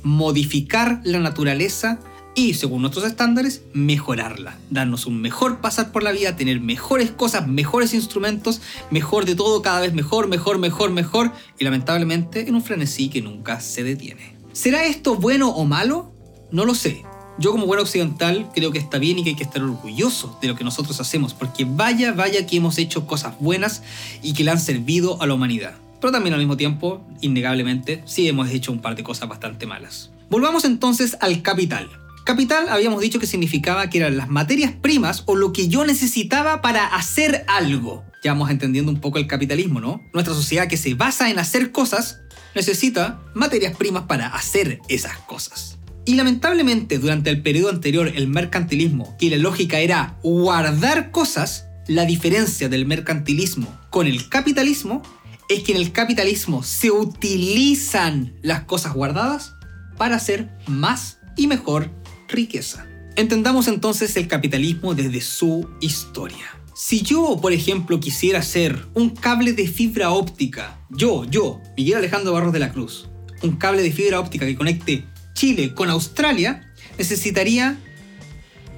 modificar 0.02 1.00
la 1.04 1.18
naturaleza 1.18 2.00
y, 2.34 2.54
según 2.54 2.80
nuestros 2.80 3.04
estándares, 3.04 3.62
mejorarla. 3.74 4.58
Darnos 4.70 5.06
un 5.06 5.20
mejor 5.20 5.60
pasar 5.60 5.92
por 5.92 6.02
la 6.02 6.12
vida, 6.12 6.36
tener 6.36 6.60
mejores 6.60 7.10
cosas, 7.10 7.46
mejores 7.46 7.92
instrumentos, 7.94 8.62
mejor 8.90 9.26
de 9.26 9.34
todo, 9.34 9.60
cada 9.60 9.80
vez 9.80 9.92
mejor, 9.92 10.28
mejor, 10.28 10.58
mejor, 10.58 10.90
mejor 10.90 11.32
y 11.58 11.64
lamentablemente 11.64 12.48
en 12.48 12.54
un 12.54 12.62
frenesí 12.62 13.10
que 13.10 13.20
nunca 13.20 13.60
se 13.60 13.84
detiene. 13.84 14.31
¿Será 14.52 14.84
esto 14.84 15.16
bueno 15.16 15.48
o 15.48 15.64
malo? 15.64 16.12
No 16.50 16.66
lo 16.66 16.74
sé. 16.74 17.04
Yo 17.38 17.52
como 17.52 17.64
buen 17.64 17.80
occidental 17.80 18.50
creo 18.54 18.70
que 18.70 18.78
está 18.78 18.98
bien 18.98 19.18
y 19.18 19.24
que 19.24 19.30
hay 19.30 19.36
que 19.36 19.44
estar 19.44 19.62
orgulloso 19.62 20.38
de 20.42 20.48
lo 20.48 20.54
que 20.54 20.62
nosotros 20.62 21.00
hacemos, 21.00 21.32
porque 21.32 21.64
vaya, 21.64 22.12
vaya 22.12 22.46
que 22.46 22.58
hemos 22.58 22.76
hecho 22.76 23.06
cosas 23.06 23.34
buenas 23.40 23.82
y 24.22 24.34
que 24.34 24.44
le 24.44 24.50
han 24.50 24.60
servido 24.60 25.20
a 25.22 25.26
la 25.26 25.32
humanidad. 25.32 25.74
Pero 26.00 26.12
también 26.12 26.34
al 26.34 26.40
mismo 26.40 26.58
tiempo, 26.58 27.02
innegablemente, 27.22 28.02
sí 28.04 28.28
hemos 28.28 28.50
hecho 28.50 28.72
un 28.72 28.80
par 28.80 28.94
de 28.94 29.02
cosas 29.02 29.26
bastante 29.28 29.64
malas. 29.64 30.10
Volvamos 30.28 30.66
entonces 30.66 31.16
al 31.20 31.40
capital. 31.40 31.88
Capital 32.24 32.68
habíamos 32.68 33.00
dicho 33.00 33.18
que 33.18 33.26
significaba 33.26 33.88
que 33.88 33.98
eran 33.98 34.18
las 34.18 34.28
materias 34.28 34.72
primas 34.72 35.22
o 35.24 35.34
lo 35.34 35.54
que 35.54 35.68
yo 35.68 35.86
necesitaba 35.86 36.60
para 36.60 36.86
hacer 36.86 37.46
algo. 37.48 38.04
Ya 38.22 38.32
vamos 38.32 38.50
entendiendo 38.50 38.92
un 38.92 39.00
poco 39.00 39.18
el 39.18 39.26
capitalismo, 39.26 39.80
¿no? 39.80 40.02
Nuestra 40.12 40.34
sociedad 40.34 40.68
que 40.68 40.76
se 40.76 40.94
basa 40.94 41.30
en 41.30 41.38
hacer 41.38 41.72
cosas 41.72 42.20
necesita 42.54 43.20
materias 43.34 43.76
primas 43.76 44.04
para 44.04 44.28
hacer 44.28 44.80
esas 44.88 45.16
cosas. 45.18 45.78
Y 46.04 46.14
lamentablemente 46.16 46.98
durante 46.98 47.30
el 47.30 47.42
periodo 47.42 47.70
anterior 47.70 48.10
el 48.14 48.26
mercantilismo, 48.26 49.16
que 49.18 49.30
la 49.30 49.36
lógica 49.36 49.78
era 49.78 50.18
guardar 50.22 51.10
cosas, 51.10 51.66
la 51.86 52.04
diferencia 52.04 52.68
del 52.68 52.86
mercantilismo 52.86 53.76
con 53.90 54.06
el 54.06 54.28
capitalismo 54.28 55.02
es 55.48 55.62
que 55.62 55.72
en 55.72 55.78
el 55.78 55.92
capitalismo 55.92 56.62
se 56.62 56.90
utilizan 56.90 58.34
las 58.42 58.64
cosas 58.64 58.94
guardadas 58.94 59.54
para 59.96 60.16
hacer 60.16 60.48
más 60.66 61.18
y 61.36 61.46
mejor 61.46 61.90
riqueza. 62.28 62.86
Entendamos 63.16 63.68
entonces 63.68 64.16
el 64.16 64.26
capitalismo 64.26 64.94
desde 64.94 65.20
su 65.20 65.68
historia. 65.80 66.61
Si 66.74 67.02
yo, 67.02 67.38
por 67.42 67.52
ejemplo, 67.52 68.00
quisiera 68.00 68.38
hacer 68.38 68.86
un 68.94 69.10
cable 69.10 69.52
de 69.52 69.68
fibra 69.68 70.10
óptica, 70.10 70.78
yo, 70.88 71.24
yo, 71.26 71.60
Miguel 71.76 71.98
Alejandro 71.98 72.32
Barros 72.32 72.52
de 72.52 72.60
la 72.60 72.72
Cruz, 72.72 73.10
un 73.42 73.56
cable 73.56 73.82
de 73.82 73.92
fibra 73.92 74.18
óptica 74.18 74.46
que 74.46 74.56
conecte 74.56 75.04
Chile 75.34 75.74
con 75.74 75.90
Australia, 75.90 76.72
necesitaría, 76.96 77.78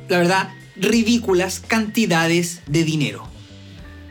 la 0.09 0.19
verdad, 0.19 0.49
ridículas 0.75 1.61
cantidades 1.61 2.63
de 2.67 2.83
dinero. 2.83 3.29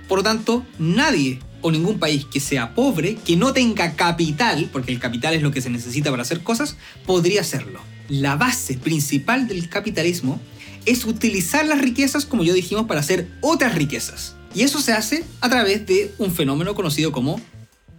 Por 0.08 0.20
lo 0.20 0.24
tanto, 0.24 0.66
nadie 0.80 1.40
o 1.62 1.70
ningún 1.70 2.00
país 2.00 2.26
que 2.26 2.40
sea 2.40 2.76
pobre, 2.76 3.16
que 3.16 3.36
no 3.36 3.52
tenga 3.52 3.96
capital, 3.96 4.70
porque 4.72 4.94
el 4.94 5.00
capital 5.00 5.34
es 5.34 5.42
lo 5.42 5.52
que 5.52 5.62
se 5.62 5.70
necesita 5.70 6.10
para 6.10 6.24
hacer 6.24 6.42
cosas, 6.42 6.78
podría 7.06 7.42
hacerlo 7.42 7.82
la 8.10 8.36
base 8.36 8.78
principal 8.78 9.48
del 9.48 9.70
capitalismo 9.70 10.40
es 10.86 11.06
utilizar 11.06 11.66
las 11.66 11.82
riquezas, 11.82 12.26
como 12.26 12.44
yo 12.44 12.54
dijimos, 12.54 12.86
para 12.86 13.00
hacer 13.00 13.30
otras 13.42 13.76
riquezas. 13.76 14.36
Y 14.56 14.62
eso 14.62 14.82
se 14.82 14.94
hace 14.94 15.24
a 15.42 15.50
través 15.50 15.86
de 15.86 16.14
un 16.18 16.32
fenómeno 16.32 16.76
conocido 16.76 17.12
como 17.12 17.42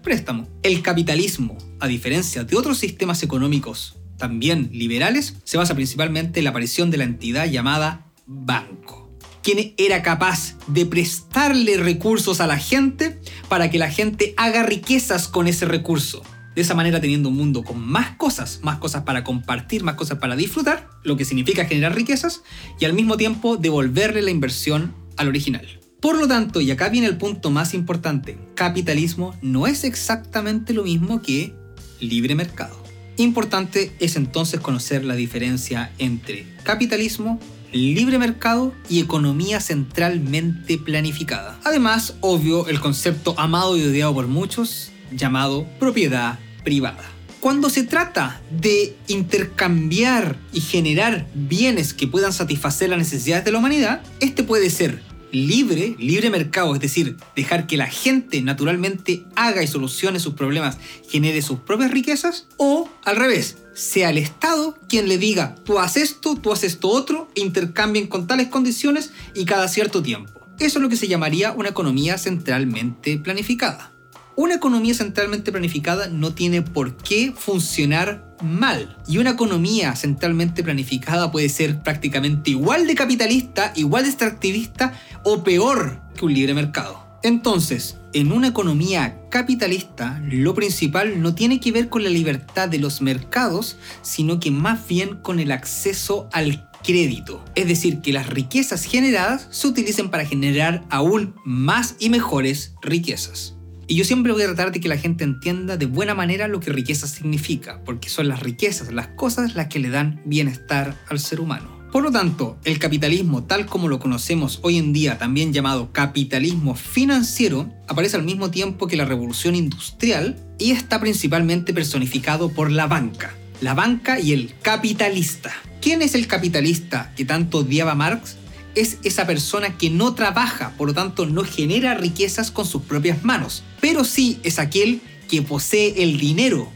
préstamo. 0.02 0.46
El 0.62 0.82
capitalismo, 0.82 1.58
a 1.80 1.88
diferencia 1.88 2.44
de 2.44 2.56
otros 2.56 2.78
sistemas 2.78 3.22
económicos 3.22 3.96
también 4.18 4.70
liberales, 4.72 5.34
se 5.44 5.56
basa 5.56 5.74
principalmente 5.74 6.40
en 6.40 6.44
la 6.44 6.50
aparición 6.50 6.90
de 6.90 6.98
la 6.98 7.04
entidad 7.04 7.46
llamada 7.46 8.06
banco, 8.26 9.10
quien 9.42 9.74
era 9.76 10.02
capaz 10.02 10.56
de 10.68 10.86
prestarle 10.86 11.76
recursos 11.76 12.40
a 12.40 12.46
la 12.46 12.58
gente 12.58 13.18
para 13.48 13.70
que 13.70 13.78
la 13.78 13.90
gente 13.90 14.34
haga 14.36 14.62
riquezas 14.62 15.26
con 15.26 15.48
ese 15.48 15.66
recurso. 15.66 16.22
De 16.54 16.62
esa 16.62 16.74
manera 16.74 17.00
teniendo 17.00 17.28
un 17.28 17.36
mundo 17.36 17.64
con 17.64 17.84
más 17.84 18.16
cosas, 18.16 18.60
más 18.62 18.78
cosas 18.78 19.02
para 19.02 19.24
compartir, 19.24 19.82
más 19.82 19.94
cosas 19.94 20.18
para 20.18 20.36
disfrutar, 20.36 20.88
lo 21.02 21.16
que 21.16 21.24
significa 21.24 21.64
generar 21.64 21.94
riquezas, 21.94 22.42
y 22.78 22.84
al 22.84 22.92
mismo 22.92 23.16
tiempo 23.16 23.56
devolverle 23.56 24.22
la 24.22 24.30
inversión 24.30 24.94
al 25.16 25.28
original. 25.28 25.66
Por 26.00 26.18
lo 26.18 26.28
tanto, 26.28 26.60
y 26.60 26.70
acá 26.70 26.90
viene 26.90 27.06
el 27.06 27.16
punto 27.16 27.50
más 27.50 27.74
importante, 27.74 28.38
capitalismo 28.54 29.34
no 29.42 29.66
es 29.66 29.84
exactamente 29.84 30.74
lo 30.74 30.84
mismo 30.84 31.22
que 31.22 31.54
libre 31.98 32.34
mercado. 32.34 32.76
Importante 33.16 33.92
es 34.00 34.16
entonces 34.16 34.60
conocer 34.60 35.04
la 35.04 35.14
diferencia 35.14 35.92
entre 35.98 36.46
capitalismo, 36.62 37.40
libre 37.72 38.18
mercado 38.18 38.72
y 38.88 39.00
economía 39.00 39.60
centralmente 39.60 40.78
planificada. 40.78 41.58
Además, 41.64 42.14
obvio, 42.20 42.68
el 42.68 42.80
concepto 42.80 43.34
amado 43.38 43.76
y 43.76 43.84
odiado 43.84 44.14
por 44.14 44.26
muchos 44.26 44.92
llamado 45.10 45.66
propiedad 45.78 46.38
privada. 46.64 47.04
Cuando 47.40 47.68
se 47.68 47.82
trata 47.82 48.40
de 48.50 48.96
intercambiar 49.06 50.38
y 50.52 50.60
generar 50.60 51.26
bienes 51.34 51.92
que 51.92 52.08
puedan 52.08 52.32
satisfacer 52.32 52.88
las 52.88 52.98
necesidades 52.98 53.44
de 53.44 53.52
la 53.52 53.58
humanidad, 53.58 54.02
este 54.20 54.42
puede 54.42 54.70
ser 54.70 55.02
libre, 55.34 55.96
libre 55.98 56.30
mercado, 56.30 56.74
es 56.74 56.80
decir, 56.80 57.16
dejar 57.36 57.66
que 57.66 57.76
la 57.76 57.86
gente 57.86 58.40
naturalmente 58.40 59.24
haga 59.34 59.62
y 59.62 59.66
solucione 59.66 60.20
sus 60.20 60.34
problemas, 60.34 60.78
genere 61.10 61.42
sus 61.42 61.58
propias 61.58 61.90
riquezas, 61.90 62.46
o 62.56 62.88
al 63.04 63.16
revés, 63.16 63.58
sea 63.74 64.10
el 64.10 64.18
Estado 64.18 64.78
quien 64.88 65.08
le 65.08 65.18
diga, 65.18 65.56
tú 65.64 65.78
haces 65.78 66.04
esto, 66.04 66.36
tú 66.36 66.52
haces 66.52 66.74
esto 66.74 66.88
otro, 66.88 67.28
intercambien 67.34 68.06
con 68.06 68.26
tales 68.26 68.48
condiciones 68.48 69.10
y 69.34 69.44
cada 69.44 69.68
cierto 69.68 70.02
tiempo. 70.02 70.32
Eso 70.60 70.78
es 70.78 70.82
lo 70.82 70.88
que 70.88 70.96
se 70.96 71.08
llamaría 71.08 71.52
una 71.52 71.70
economía 71.70 72.16
centralmente 72.16 73.18
planificada. 73.18 73.90
Una 74.36 74.56
economía 74.56 74.94
centralmente 74.94 75.52
planificada 75.52 76.08
no 76.08 76.34
tiene 76.34 76.60
por 76.62 76.96
qué 76.96 77.32
funcionar 77.36 78.34
mal. 78.42 78.96
Y 79.06 79.18
una 79.18 79.30
economía 79.30 79.94
centralmente 79.94 80.64
planificada 80.64 81.30
puede 81.30 81.48
ser 81.48 81.82
prácticamente 81.84 82.50
igual 82.50 82.88
de 82.88 82.96
capitalista, 82.96 83.72
igual 83.76 84.02
de 84.02 84.10
extractivista 84.10 85.00
o 85.22 85.44
peor 85.44 86.00
que 86.16 86.24
un 86.24 86.34
libre 86.34 86.52
mercado. 86.52 87.04
Entonces, 87.22 87.96
en 88.12 88.32
una 88.32 88.48
economía 88.48 89.20
capitalista, 89.30 90.20
lo 90.28 90.52
principal 90.52 91.22
no 91.22 91.34
tiene 91.34 91.60
que 91.60 91.72
ver 91.72 91.88
con 91.88 92.02
la 92.02 92.10
libertad 92.10 92.68
de 92.68 92.78
los 92.78 93.00
mercados, 93.02 93.76
sino 94.02 94.40
que 94.40 94.50
más 94.50 94.86
bien 94.88 95.16
con 95.16 95.38
el 95.38 95.52
acceso 95.52 96.28
al 96.32 96.68
crédito. 96.84 97.44
Es 97.54 97.66
decir, 97.66 98.00
que 98.00 98.12
las 98.12 98.28
riquezas 98.28 98.84
generadas 98.84 99.46
se 99.50 99.68
utilicen 99.68 100.10
para 100.10 100.26
generar 100.26 100.84
aún 100.90 101.34
más 101.44 101.94
y 101.98 102.10
mejores 102.10 102.74
riquezas. 102.82 103.53
Y 103.86 103.96
yo 103.96 104.04
siempre 104.04 104.32
voy 104.32 104.42
a 104.42 104.46
tratar 104.46 104.72
de 104.72 104.80
que 104.80 104.88
la 104.88 104.96
gente 104.96 105.24
entienda 105.24 105.76
de 105.76 105.86
buena 105.86 106.14
manera 106.14 106.48
lo 106.48 106.60
que 106.60 106.72
riqueza 106.72 107.06
significa, 107.06 107.80
porque 107.84 108.08
son 108.08 108.28
las 108.28 108.40
riquezas, 108.40 108.92
las 108.92 109.08
cosas 109.08 109.54
las 109.54 109.68
que 109.68 109.78
le 109.78 109.90
dan 109.90 110.22
bienestar 110.24 110.96
al 111.08 111.20
ser 111.20 111.40
humano. 111.40 111.74
Por 111.94 112.02
lo 112.02 112.10
tanto, 112.10 112.58
el 112.64 112.80
capitalismo 112.80 113.44
tal 113.44 113.66
como 113.66 113.86
lo 113.86 114.00
conocemos 114.00 114.58
hoy 114.62 114.78
en 114.78 114.92
día, 114.92 115.16
también 115.16 115.52
llamado 115.52 115.92
capitalismo 115.92 116.74
financiero, 116.74 117.72
aparece 117.86 118.16
al 118.16 118.24
mismo 118.24 118.50
tiempo 118.50 118.88
que 118.88 118.96
la 118.96 119.04
revolución 119.04 119.54
industrial 119.54 120.36
y 120.58 120.72
está 120.72 120.98
principalmente 120.98 121.72
personificado 121.72 122.48
por 122.48 122.72
la 122.72 122.88
banca. 122.88 123.32
La 123.60 123.74
banca 123.74 124.18
y 124.18 124.32
el 124.32 124.54
capitalista. 124.60 125.52
¿Quién 125.80 126.02
es 126.02 126.16
el 126.16 126.26
capitalista 126.26 127.12
que 127.16 127.24
tanto 127.24 127.58
odiaba 127.58 127.94
Marx? 127.94 128.38
Es 128.74 128.98
esa 129.02 129.26
persona 129.26 129.76
que 129.76 129.90
no 129.90 130.14
trabaja, 130.14 130.74
por 130.76 130.88
lo 130.88 130.94
tanto 130.94 131.26
no 131.26 131.44
genera 131.44 131.94
riquezas 131.94 132.50
con 132.50 132.66
sus 132.66 132.82
propias 132.82 133.24
manos, 133.24 133.62
pero 133.80 134.04
sí 134.04 134.38
es 134.42 134.58
aquel 134.58 135.00
que 135.28 135.42
posee 135.42 136.02
el 136.02 136.18
dinero 136.18 136.68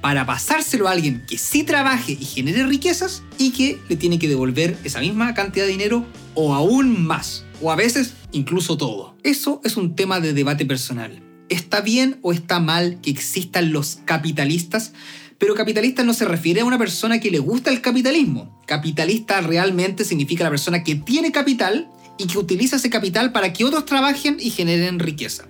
para 0.00 0.24
pasárselo 0.26 0.88
a 0.88 0.92
alguien 0.92 1.24
que 1.26 1.38
sí 1.38 1.64
trabaje 1.64 2.12
y 2.12 2.24
genere 2.24 2.64
riquezas 2.64 3.22
y 3.38 3.50
que 3.50 3.80
le 3.88 3.96
tiene 3.96 4.18
que 4.18 4.28
devolver 4.28 4.78
esa 4.84 5.00
misma 5.00 5.34
cantidad 5.34 5.64
de 5.64 5.72
dinero 5.72 6.06
o 6.34 6.54
aún 6.54 7.04
más, 7.06 7.44
o 7.60 7.72
a 7.72 7.76
veces 7.76 8.14
incluso 8.32 8.76
todo. 8.76 9.16
Eso 9.22 9.60
es 9.64 9.76
un 9.76 9.96
tema 9.96 10.20
de 10.20 10.32
debate 10.32 10.64
personal. 10.64 11.22
¿Está 11.48 11.80
bien 11.80 12.18
o 12.22 12.32
está 12.32 12.60
mal 12.60 13.00
que 13.02 13.10
existan 13.10 13.72
los 13.72 13.98
capitalistas? 14.04 14.92
Pero 15.38 15.54
capitalista 15.54 16.02
no 16.02 16.14
se 16.14 16.24
refiere 16.24 16.62
a 16.62 16.64
una 16.64 16.78
persona 16.78 17.20
que 17.20 17.30
le 17.30 17.38
gusta 17.38 17.70
el 17.70 17.80
capitalismo. 17.80 18.62
Capitalista 18.66 19.40
realmente 19.42 20.04
significa 20.04 20.44
la 20.44 20.50
persona 20.50 20.82
que 20.82 20.94
tiene 20.94 21.30
capital 21.30 21.90
y 22.18 22.26
que 22.26 22.38
utiliza 22.38 22.76
ese 22.76 22.88
capital 22.88 23.32
para 23.32 23.52
que 23.52 23.64
otros 23.64 23.84
trabajen 23.84 24.38
y 24.40 24.50
generen 24.50 24.98
riqueza. 24.98 25.44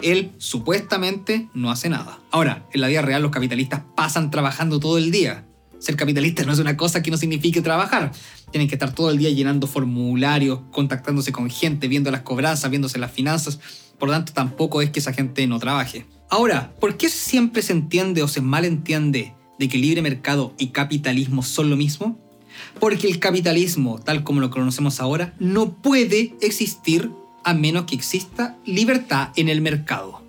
Él 0.00 0.32
supuestamente 0.38 1.48
no 1.54 1.70
hace 1.70 1.88
nada. 1.88 2.18
Ahora, 2.30 2.66
en 2.72 2.80
la 2.80 2.88
vida 2.88 3.02
real 3.02 3.22
los 3.22 3.30
capitalistas 3.30 3.82
pasan 3.96 4.30
trabajando 4.30 4.78
todo 4.78 4.98
el 4.98 5.10
día. 5.10 5.44
Ser 5.78 5.96
capitalista 5.96 6.44
no 6.44 6.52
es 6.52 6.60
una 6.60 6.76
cosa 6.76 7.02
que 7.02 7.10
no 7.10 7.16
signifique 7.16 7.60
trabajar. 7.60 8.12
Tienen 8.52 8.68
que 8.68 8.76
estar 8.76 8.94
todo 8.94 9.10
el 9.10 9.18
día 9.18 9.30
llenando 9.30 9.66
formularios, 9.66 10.60
contactándose 10.70 11.32
con 11.32 11.50
gente, 11.50 11.88
viendo 11.88 12.10
las 12.12 12.22
cobranzas, 12.22 12.70
viéndose 12.70 12.98
las 12.98 13.10
finanzas. 13.10 13.58
Por 13.98 14.08
lo 14.08 14.14
tanto, 14.14 14.32
tampoco 14.32 14.82
es 14.82 14.90
que 14.90 15.00
esa 15.00 15.12
gente 15.12 15.44
no 15.48 15.58
trabaje. 15.58 16.06
Ahora, 16.32 16.72
¿por 16.80 16.96
qué 16.96 17.10
siempre 17.10 17.60
se 17.60 17.74
entiende 17.74 18.22
o 18.22 18.26
se 18.26 18.40
malentiende 18.40 19.34
de 19.58 19.68
que 19.68 19.76
libre 19.76 20.00
mercado 20.00 20.54
y 20.56 20.68
capitalismo 20.68 21.42
son 21.42 21.68
lo 21.68 21.76
mismo? 21.76 22.18
Porque 22.80 23.06
el 23.06 23.18
capitalismo, 23.18 23.98
tal 23.98 24.24
como 24.24 24.40
lo 24.40 24.48
conocemos 24.48 24.98
ahora, 25.00 25.34
no 25.38 25.74
puede 25.74 26.34
existir 26.40 27.10
a 27.44 27.52
menos 27.52 27.84
que 27.84 27.96
exista 27.96 28.56
libertad 28.64 29.28
en 29.36 29.50
el 29.50 29.60
mercado. 29.60 30.22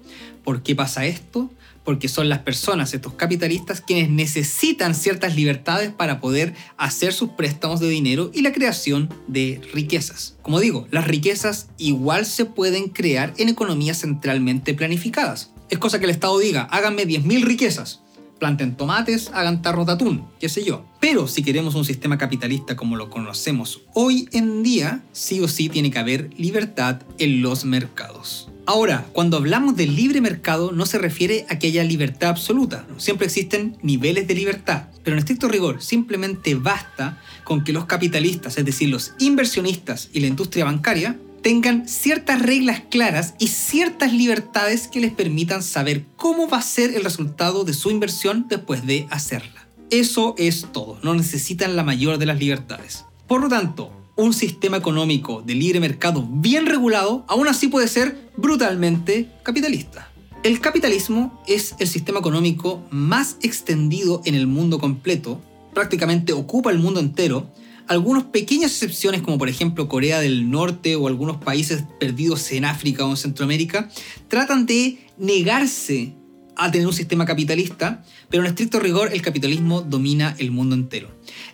¿Por 0.43 0.61
qué 0.61 0.75
pasa 0.75 1.05
esto? 1.05 1.49
porque 1.85 2.07
son 2.07 2.29
las 2.29 2.39
personas, 2.39 2.93
estos 2.93 3.13
capitalistas, 3.15 3.81
quienes 3.81 4.09
necesitan 4.09 4.95
ciertas 4.95 5.35
libertades 5.35 5.91
para 5.91 6.21
poder 6.21 6.53
hacer 6.77 7.11
sus 7.11 7.31
préstamos 7.31 7.81
de 7.81 7.89
dinero 7.89 8.31
y 8.33 8.41
la 8.41 8.53
creación 8.53 9.13
de 9.27 9.59
riquezas. 9.73 10.37
Como 10.41 10.61
digo, 10.61 10.87
las 10.91 11.05
riquezas 11.05 11.67
igual 11.77 12.25
se 12.25 12.45
pueden 12.45 12.87
crear 12.87 13.33
en 13.37 13.49
economías 13.49 13.99
centralmente 13.99 14.73
planificadas. 14.73 15.52
Es 15.69 15.79
cosa 15.79 15.99
que 15.99 16.05
el 16.05 16.11
Estado 16.11 16.37
diga, 16.39 16.63
háganme 16.63 17.07
10.000 17.07 17.43
riquezas. 17.43 18.01
planten 18.39 18.75
tomates, 18.75 19.31
hagan 19.33 19.61
tarros 19.61 19.85
de 19.85 19.93
atún, 19.93 20.27
qué 20.39 20.49
sé 20.49 20.65
yo. 20.65 20.85
Pero 20.99 21.27
si 21.27 21.43
queremos 21.43 21.75
un 21.75 21.85
sistema 21.85 22.17
capitalista 22.17 22.75
como 22.75 22.97
lo 22.97 23.09
conocemos 23.09 23.83
hoy 23.93 24.27
en 24.33 24.63
día, 24.63 25.01
sí 25.13 25.39
o 25.39 25.47
sí 25.47 25.69
tiene 25.69 25.91
que 25.91 25.99
haber 25.99 26.29
libertad 26.37 27.01
en 27.19 27.41
los 27.41 27.63
mercados. 27.63 28.49
Ahora, 28.65 29.05
cuando 29.11 29.37
hablamos 29.37 29.75
de 29.75 29.87
libre 29.87 30.21
mercado 30.21 30.71
no 30.71 30.85
se 30.85 30.97
refiere 30.97 31.45
a 31.49 31.59
que 31.59 31.67
haya 31.67 31.83
libertad 31.83 32.29
absoluta, 32.29 32.85
siempre 32.97 33.27
existen 33.27 33.77
niveles 33.81 34.25
de 34.25 34.35
libertad, 34.35 34.87
pero 35.03 35.15
en 35.15 35.19
estricto 35.19 35.49
rigor 35.49 35.81
simplemente 35.81 36.55
basta 36.55 37.21
con 37.43 37.65
que 37.65 37.73
los 37.73 37.85
capitalistas, 37.85 38.57
es 38.57 38.63
decir, 38.63 38.87
los 38.87 39.13
inversionistas 39.19 40.09
y 40.13 40.21
la 40.21 40.27
industria 40.27 40.63
bancaria, 40.63 41.17
tengan 41.43 41.87
ciertas 41.87 42.41
reglas 42.41 42.81
claras 42.89 43.35
y 43.37 43.49
ciertas 43.49 44.13
libertades 44.13 44.87
que 44.87 45.01
les 45.01 45.11
permitan 45.11 45.61
saber 45.61 46.05
cómo 46.15 46.47
va 46.47 46.57
a 46.57 46.63
ser 46.63 46.95
el 46.95 47.03
resultado 47.03 47.65
de 47.65 47.73
su 47.73 47.91
inversión 47.91 48.47
después 48.47 48.87
de 48.87 49.05
hacerla. 49.11 49.67
Eso 49.91 50.33
es 50.37 50.67
todo, 50.71 50.97
no 51.03 51.13
necesitan 51.13 51.75
la 51.75 51.83
mayor 51.83 52.17
de 52.17 52.25
las 52.25 52.39
libertades. 52.39 53.05
Por 53.27 53.41
lo 53.41 53.49
tanto, 53.49 53.91
un 54.15 54.33
sistema 54.33 54.77
económico 54.77 55.41
de 55.41 55.55
libre 55.55 55.79
mercado 55.81 56.25
bien 56.27 56.65
regulado 56.65 57.25
aún 57.27 57.47
así 57.47 57.67
puede 57.67 57.89
ser 57.89 58.29
brutalmente 58.37 59.29
capitalista. 59.43 60.09
El 60.43 60.61
capitalismo 60.61 61.43
es 61.47 61.75
el 61.77 61.87
sistema 61.87 62.19
económico 62.19 62.81
más 62.89 63.37
extendido 63.41 64.21
en 64.25 64.35
el 64.35 64.47
mundo 64.47 64.79
completo, 64.79 65.41
prácticamente 65.73 66.31
ocupa 66.31 66.71
el 66.71 66.79
mundo 66.79 66.99
entero, 66.99 67.49
algunas 67.87 68.23
pequeñas 68.25 68.71
excepciones 68.71 69.21
como 69.21 69.37
por 69.37 69.49
ejemplo 69.49 69.87
Corea 69.87 70.19
del 70.19 70.49
Norte 70.49 70.95
o 70.95 71.07
algunos 71.07 71.37
países 71.37 71.83
perdidos 71.99 72.51
en 72.51 72.65
África 72.65 73.05
o 73.05 73.09
en 73.09 73.17
Centroamérica, 73.17 73.89
tratan 74.27 74.65
de 74.65 74.99
negarse 75.17 76.15
a 76.55 76.71
tener 76.71 76.87
un 76.87 76.93
sistema 76.93 77.25
capitalista, 77.25 78.03
pero 78.29 78.43
en 78.43 78.49
estricto 78.49 78.79
rigor 78.79 79.09
el 79.13 79.21
capitalismo 79.21 79.81
domina 79.81 80.35
el 80.37 80.51
mundo 80.51 80.75
entero. 80.75 81.09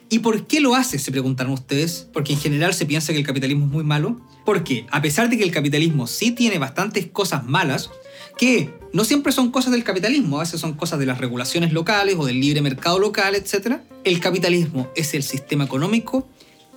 ¿Y 0.09 0.19
por 0.19 0.47
qué 0.47 0.59
lo 0.59 0.75
hace? 0.75 0.97
Se 0.97 1.11
preguntaron 1.11 1.53
ustedes. 1.53 2.07
Porque 2.11 2.33
en 2.33 2.39
general 2.39 2.73
se 2.73 2.85
piensa 2.85 3.13
que 3.13 3.19
el 3.19 3.25
capitalismo 3.25 3.65
es 3.65 3.71
muy 3.71 3.83
malo. 3.83 4.19
Porque 4.45 4.87
a 4.91 5.01
pesar 5.01 5.29
de 5.29 5.37
que 5.37 5.43
el 5.43 5.51
capitalismo 5.51 6.07
sí 6.07 6.31
tiene 6.31 6.57
bastantes 6.57 7.07
cosas 7.07 7.45
malas, 7.45 7.91
que 8.39 8.73
no 8.93 9.03
siempre 9.03 9.33
son 9.33 9.51
cosas 9.51 9.73
del 9.73 9.83
capitalismo, 9.83 10.37
a 10.37 10.39
veces 10.39 10.61
son 10.61 10.73
cosas 10.73 10.97
de 10.97 11.05
las 11.05 11.17
regulaciones 11.17 11.73
locales 11.73 12.15
o 12.17 12.25
del 12.25 12.39
libre 12.39 12.61
mercado 12.61 12.97
local, 12.97 13.35
etc. 13.35 13.81
El 14.05 14.21
capitalismo 14.21 14.89
es 14.95 15.13
el 15.13 15.23
sistema 15.23 15.65
económico 15.65 16.25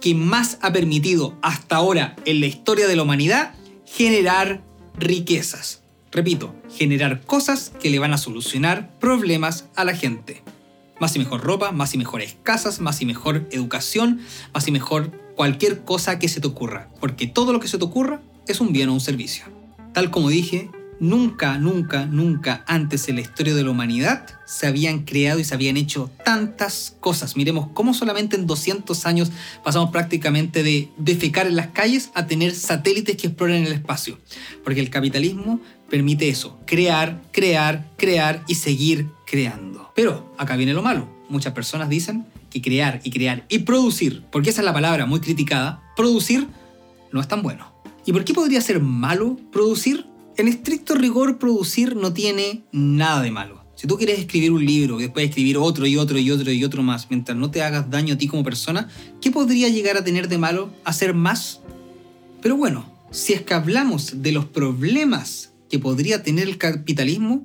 que 0.00 0.16
más 0.16 0.58
ha 0.60 0.72
permitido 0.72 1.38
hasta 1.40 1.76
ahora 1.76 2.16
en 2.24 2.40
la 2.40 2.46
historia 2.46 2.88
de 2.88 2.96
la 2.96 3.04
humanidad 3.04 3.54
generar 3.86 4.60
riquezas. 4.98 5.82
Repito, 6.10 6.52
generar 6.76 7.20
cosas 7.20 7.72
que 7.80 7.90
le 7.90 8.00
van 8.00 8.12
a 8.12 8.18
solucionar 8.18 8.90
problemas 8.98 9.66
a 9.76 9.84
la 9.84 9.94
gente. 9.94 10.42
Más 10.98 11.14
y 11.14 11.20
mejor 11.20 11.42
ropa, 11.42 11.70
más 11.70 11.94
y 11.94 11.98
mejores 11.98 12.36
casas, 12.42 12.80
más 12.80 13.00
y 13.02 13.06
mejor 13.06 13.46
educación, 13.52 14.20
más 14.52 14.66
y 14.66 14.72
mejor 14.72 15.12
cualquier 15.36 15.84
cosa 15.84 16.18
que 16.18 16.28
se 16.28 16.40
te 16.40 16.48
ocurra. 16.48 16.88
Porque 16.98 17.28
todo 17.28 17.52
lo 17.52 17.60
que 17.60 17.68
se 17.68 17.78
te 17.78 17.84
ocurra 17.84 18.20
es 18.48 18.60
un 18.60 18.72
bien 18.72 18.88
o 18.88 18.94
un 18.94 19.00
servicio. 19.00 19.44
Tal 19.94 20.10
como 20.10 20.28
dije, 20.28 20.68
Nunca, 21.02 21.58
nunca, 21.58 22.06
nunca 22.06 22.62
antes 22.68 23.08
en 23.08 23.16
la 23.16 23.22
historia 23.22 23.56
de 23.56 23.64
la 23.64 23.72
humanidad 23.72 24.24
se 24.44 24.68
habían 24.68 25.00
creado 25.00 25.40
y 25.40 25.44
se 25.44 25.52
habían 25.52 25.76
hecho 25.76 26.12
tantas 26.24 26.96
cosas. 27.00 27.36
Miremos 27.36 27.70
cómo 27.74 27.92
solamente 27.92 28.36
en 28.36 28.46
200 28.46 29.04
años 29.04 29.32
pasamos 29.64 29.90
prácticamente 29.90 30.62
de 30.62 30.90
defecar 30.98 31.48
en 31.48 31.56
las 31.56 31.66
calles 31.70 32.12
a 32.14 32.28
tener 32.28 32.54
satélites 32.54 33.16
que 33.16 33.26
exploran 33.26 33.66
el 33.66 33.72
espacio. 33.72 34.16
Porque 34.62 34.78
el 34.78 34.90
capitalismo 34.90 35.58
permite 35.90 36.28
eso, 36.28 36.60
crear, 36.66 37.20
crear, 37.32 37.90
crear 37.96 38.44
y 38.46 38.54
seguir 38.54 39.08
creando. 39.26 39.90
Pero 39.96 40.32
acá 40.38 40.54
viene 40.54 40.72
lo 40.72 40.84
malo. 40.84 41.08
Muchas 41.28 41.52
personas 41.52 41.88
dicen 41.88 42.26
que 42.48 42.62
crear 42.62 43.00
y 43.02 43.10
crear 43.10 43.44
y 43.48 43.58
producir, 43.58 44.22
porque 44.30 44.50
esa 44.50 44.60
es 44.60 44.66
la 44.66 44.72
palabra 44.72 45.04
muy 45.06 45.18
criticada, 45.18 45.82
producir 45.96 46.46
no 47.10 47.20
es 47.20 47.26
tan 47.26 47.42
bueno. 47.42 47.72
¿Y 48.06 48.12
por 48.12 48.24
qué 48.24 48.34
podría 48.34 48.60
ser 48.60 48.78
malo 48.78 49.36
producir? 49.50 50.11
En 50.36 50.48
estricto 50.48 50.94
rigor 50.94 51.38
producir 51.38 51.96
no 51.96 52.12
tiene 52.12 52.62
nada 52.72 53.22
de 53.22 53.30
malo. 53.30 53.62
Si 53.74 53.86
tú 53.86 53.96
quieres 53.96 54.20
escribir 54.20 54.52
un 54.52 54.64
libro 54.64 54.98
después 54.98 55.28
escribir 55.28 55.58
otro 55.58 55.86
y 55.86 55.96
otro 55.96 56.18
y 56.18 56.30
otro 56.30 56.52
y 56.52 56.64
otro 56.64 56.82
más, 56.82 57.08
mientras 57.10 57.36
no 57.36 57.50
te 57.50 57.62
hagas 57.62 57.90
daño 57.90 58.14
a 58.14 58.18
ti 58.18 58.28
como 58.28 58.44
persona, 58.44 58.88
¿qué 59.20 59.30
podría 59.30 59.68
llegar 59.68 59.96
a 59.96 60.04
tener 60.04 60.28
de 60.28 60.38
malo 60.38 60.70
hacer 60.84 61.14
más? 61.14 61.60
Pero 62.40 62.56
bueno, 62.56 62.90
si 63.10 63.32
es 63.32 63.42
que 63.42 63.54
hablamos 63.54 64.22
de 64.22 64.32
los 64.32 64.44
problemas 64.44 65.52
que 65.68 65.78
podría 65.78 66.22
tener 66.22 66.48
el 66.48 66.58
capitalismo, 66.58 67.44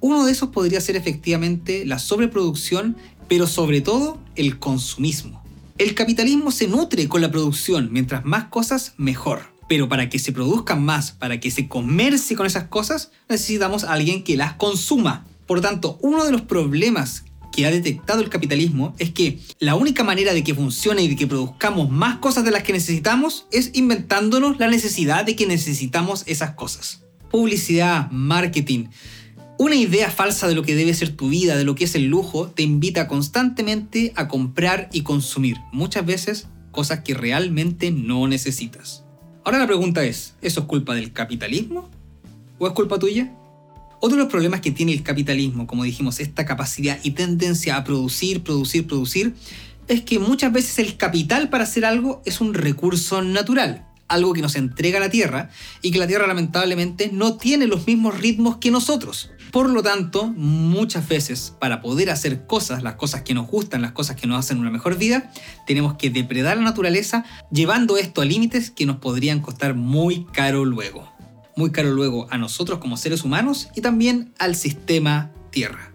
uno 0.00 0.24
de 0.24 0.32
esos 0.32 0.50
podría 0.50 0.80
ser 0.80 0.96
efectivamente 0.96 1.86
la 1.86 1.98
sobreproducción, 1.98 2.96
pero 3.28 3.46
sobre 3.46 3.80
todo 3.80 4.18
el 4.34 4.58
consumismo. 4.58 5.42
El 5.78 5.94
capitalismo 5.94 6.50
se 6.50 6.68
nutre 6.68 7.06
con 7.06 7.20
la 7.20 7.30
producción, 7.30 7.92
mientras 7.92 8.24
más 8.24 8.44
cosas, 8.44 8.94
mejor. 8.96 9.55
Pero 9.68 9.88
para 9.88 10.08
que 10.08 10.18
se 10.18 10.32
produzcan 10.32 10.84
más, 10.84 11.12
para 11.12 11.40
que 11.40 11.50
se 11.50 11.68
comercie 11.68 12.36
con 12.36 12.46
esas 12.46 12.64
cosas, 12.64 13.10
necesitamos 13.28 13.84
a 13.84 13.92
alguien 13.92 14.22
que 14.22 14.36
las 14.36 14.54
consuma. 14.54 15.26
Por 15.46 15.60
tanto, 15.60 15.98
uno 16.02 16.24
de 16.24 16.32
los 16.32 16.42
problemas 16.42 17.24
que 17.56 17.66
ha 17.66 17.70
detectado 17.70 18.20
el 18.20 18.28
capitalismo 18.28 18.94
es 18.98 19.12
que 19.12 19.40
la 19.58 19.76
única 19.76 20.04
manera 20.04 20.34
de 20.34 20.44
que 20.44 20.54
funcione 20.54 21.02
y 21.02 21.08
de 21.08 21.16
que 21.16 21.26
produzcamos 21.26 21.90
más 21.90 22.18
cosas 22.18 22.44
de 22.44 22.50
las 22.50 22.62
que 22.62 22.74
necesitamos 22.74 23.46
es 23.50 23.70
inventándonos 23.72 24.58
la 24.58 24.68
necesidad 24.68 25.24
de 25.24 25.36
que 25.36 25.46
necesitamos 25.46 26.24
esas 26.26 26.50
cosas. 26.50 27.02
Publicidad, 27.30 28.10
marketing, 28.10 28.88
una 29.58 29.74
idea 29.74 30.10
falsa 30.10 30.48
de 30.48 30.54
lo 30.54 30.62
que 30.62 30.74
debe 30.74 30.92
ser 30.92 31.16
tu 31.16 31.30
vida, 31.30 31.56
de 31.56 31.64
lo 31.64 31.74
que 31.74 31.84
es 31.84 31.94
el 31.94 32.04
lujo, 32.04 32.48
te 32.48 32.62
invita 32.62 33.08
constantemente 33.08 34.12
a 34.14 34.28
comprar 34.28 34.90
y 34.92 35.00
consumir, 35.00 35.56
muchas 35.72 36.04
veces 36.04 36.48
cosas 36.72 37.00
que 37.00 37.14
realmente 37.14 37.90
no 37.90 38.28
necesitas. 38.28 39.05
Ahora 39.46 39.58
la 39.58 39.68
pregunta 39.68 40.02
es, 40.02 40.34
¿eso 40.42 40.62
es 40.62 40.66
culpa 40.66 40.92
del 40.96 41.12
capitalismo? 41.12 41.88
¿O 42.58 42.66
es 42.66 42.72
culpa 42.72 42.98
tuya? 42.98 43.32
Otro 44.00 44.16
de 44.16 44.24
los 44.24 44.28
problemas 44.28 44.60
que 44.60 44.72
tiene 44.72 44.92
el 44.92 45.04
capitalismo, 45.04 45.68
como 45.68 45.84
dijimos, 45.84 46.18
esta 46.18 46.44
capacidad 46.44 46.98
y 47.04 47.12
tendencia 47.12 47.76
a 47.76 47.84
producir, 47.84 48.42
producir, 48.42 48.88
producir, 48.88 49.36
es 49.86 50.02
que 50.02 50.18
muchas 50.18 50.52
veces 50.52 50.80
el 50.80 50.96
capital 50.96 51.48
para 51.48 51.62
hacer 51.62 51.84
algo 51.84 52.22
es 52.24 52.40
un 52.40 52.54
recurso 52.54 53.22
natural, 53.22 53.86
algo 54.08 54.32
que 54.32 54.42
nos 54.42 54.56
entrega 54.56 54.98
la 54.98 55.10
Tierra 55.10 55.48
y 55.80 55.92
que 55.92 56.00
la 56.00 56.08
Tierra 56.08 56.26
lamentablemente 56.26 57.10
no 57.12 57.36
tiene 57.36 57.68
los 57.68 57.86
mismos 57.86 58.18
ritmos 58.18 58.56
que 58.56 58.72
nosotros. 58.72 59.30
Por 59.52 59.70
lo 59.70 59.82
tanto, 59.82 60.26
muchas 60.26 61.08
veces 61.08 61.54
para 61.58 61.80
poder 61.80 62.10
hacer 62.10 62.46
cosas, 62.46 62.82
las 62.82 62.94
cosas 62.94 63.22
que 63.22 63.34
nos 63.34 63.46
gustan, 63.46 63.82
las 63.82 63.92
cosas 63.92 64.16
que 64.16 64.26
nos 64.26 64.38
hacen 64.38 64.58
una 64.58 64.70
mejor 64.70 64.98
vida, 64.98 65.30
tenemos 65.66 65.94
que 65.94 66.10
depredar 66.10 66.56
la 66.56 66.64
naturaleza 66.64 67.24
llevando 67.50 67.96
esto 67.96 68.20
a 68.20 68.24
límites 68.24 68.70
que 68.70 68.86
nos 68.86 68.96
podrían 68.96 69.40
costar 69.40 69.74
muy 69.74 70.24
caro 70.32 70.64
luego. 70.64 71.12
Muy 71.56 71.72
caro 71.72 71.90
luego 71.90 72.26
a 72.30 72.38
nosotros 72.38 72.78
como 72.80 72.96
seres 72.96 73.24
humanos 73.24 73.68
y 73.74 73.80
también 73.80 74.34
al 74.38 74.56
sistema 74.56 75.30
Tierra. 75.50 75.92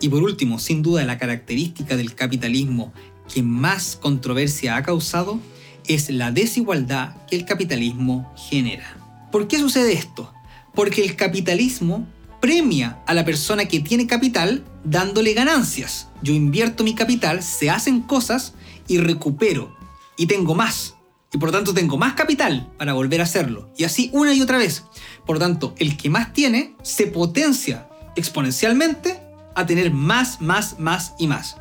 Y 0.00 0.08
por 0.08 0.22
último, 0.22 0.58
sin 0.58 0.82
duda 0.82 1.04
la 1.04 1.18
característica 1.18 1.96
del 1.96 2.14
capitalismo 2.14 2.92
que 3.32 3.42
más 3.42 3.96
controversia 3.96 4.76
ha 4.76 4.82
causado 4.82 5.40
es 5.86 6.10
la 6.10 6.32
desigualdad 6.32 7.16
que 7.26 7.36
el 7.36 7.44
capitalismo 7.44 8.32
genera. 8.36 8.96
¿Por 9.32 9.48
qué 9.48 9.58
sucede 9.58 9.92
esto? 9.92 10.32
Porque 10.74 11.02
el 11.02 11.16
capitalismo 11.16 12.06
premia 12.40 13.02
a 13.06 13.14
la 13.14 13.24
persona 13.24 13.66
que 13.66 13.80
tiene 13.80 14.06
capital 14.06 14.64
dándole 14.84 15.34
ganancias. 15.34 16.08
Yo 16.22 16.32
invierto 16.32 16.84
mi 16.84 16.94
capital, 16.94 17.42
se 17.42 17.70
hacen 17.70 18.00
cosas 18.00 18.54
y 18.88 18.98
recupero. 18.98 19.76
Y 20.16 20.26
tengo 20.26 20.54
más. 20.54 20.94
Y 21.32 21.38
por 21.38 21.52
tanto 21.52 21.72
tengo 21.72 21.96
más 21.96 22.14
capital 22.14 22.72
para 22.76 22.92
volver 22.92 23.20
a 23.20 23.24
hacerlo. 23.24 23.70
Y 23.76 23.84
así 23.84 24.10
una 24.12 24.34
y 24.34 24.40
otra 24.40 24.58
vez. 24.58 24.84
Por 25.26 25.38
tanto, 25.38 25.74
el 25.78 25.96
que 25.96 26.10
más 26.10 26.32
tiene 26.32 26.74
se 26.82 27.06
potencia 27.06 27.88
exponencialmente 28.16 29.20
a 29.54 29.66
tener 29.66 29.92
más, 29.92 30.40
más, 30.40 30.78
más 30.78 31.14
y 31.18 31.26
más. 31.26 31.56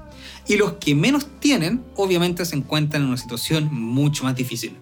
Y 0.48 0.58
los 0.58 0.74
que 0.74 0.96
menos 0.96 1.28
tienen, 1.39 1.84
obviamente 1.96 2.44
se 2.46 2.56
encuentran 2.56 3.04
en 3.04 3.10
una 3.10 3.18
situación 3.18 3.70
mucho 3.72 4.24
más 4.24 4.36
difícil. 4.36 4.78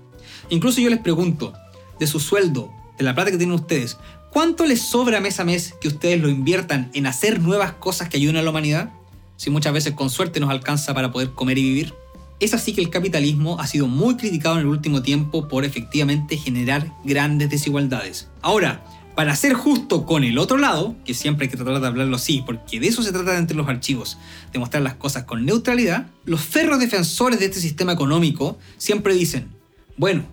Incluso 0.49 0.79
yo 0.79 0.89
les 0.89 0.99
pregunto, 0.99 1.53
de 1.99 2.07
su 2.07 2.19
sueldo, 2.19 2.71
de 2.97 3.03
la 3.03 3.13
plata 3.13 3.31
que 3.31 3.37
tienen 3.37 3.55
ustedes, 3.55 3.97
¿Cuánto 4.31 4.65
les 4.65 4.81
sobra 4.81 5.21
mes 5.21 5.39
a 5.39 5.45
mes 5.45 5.73
que 5.79 5.87
ustedes 5.87 6.21
lo 6.21 6.29
inviertan 6.29 6.91
en 6.93 7.07
hacer 7.07 7.41
nuevas 7.41 7.73
cosas 7.73 8.09
que 8.09 8.17
ayuden 8.17 8.37
a 8.37 8.41
la 8.41 8.49
humanidad? 8.49 8.91
Si 9.37 9.49
muchas 9.49 9.73
veces 9.73 9.93
con 9.93 10.09
suerte 10.09 10.39
nos 10.39 10.49
alcanza 10.49 10.93
para 10.93 11.11
poder 11.11 11.31
comer 11.31 11.57
y 11.57 11.63
vivir. 11.63 11.93
Es 12.39 12.53
así 12.53 12.73
que 12.73 12.81
el 12.81 12.89
capitalismo 12.89 13.59
ha 13.59 13.65
sido 13.65 13.87
muy 13.87 14.15
criticado 14.15 14.55
en 14.55 14.61
el 14.61 14.67
último 14.67 15.01
tiempo 15.01 15.47
por 15.47 15.65
efectivamente 15.65 16.37
generar 16.37 16.93
grandes 17.03 17.49
desigualdades. 17.49 18.27
Ahora, 18.41 18.83
para 19.15 19.35
ser 19.35 19.53
justo 19.53 20.05
con 20.05 20.23
el 20.23 20.37
otro 20.37 20.57
lado, 20.57 20.95
que 21.03 21.15
siempre 21.15 21.45
hay 21.45 21.49
que 21.49 21.57
tratar 21.57 21.81
de 21.81 21.87
hablarlo 21.87 22.17
así, 22.17 22.43
porque 22.45 22.79
de 22.79 22.87
eso 22.87 23.01
se 23.01 23.11
trata 23.11 23.35
entre 23.39 23.57
los 23.57 23.67
archivos, 23.67 24.19
de 24.53 24.59
mostrar 24.59 24.83
las 24.83 24.93
cosas 24.93 25.23
con 25.23 25.45
neutralidad, 25.45 26.05
los 26.25 26.41
ferros 26.41 26.77
defensores 26.79 27.39
de 27.39 27.45
este 27.45 27.59
sistema 27.59 27.93
económico 27.93 28.59
siempre 28.77 29.15
dicen, 29.15 29.47
bueno, 29.95 30.25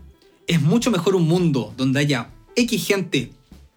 es 0.46 0.60
mucho 0.60 0.90
mejor 0.90 1.14
un 1.14 1.26
mundo 1.26 1.72
donde 1.78 2.00
haya 2.00 2.28
X 2.56 2.86
gente 2.86 3.32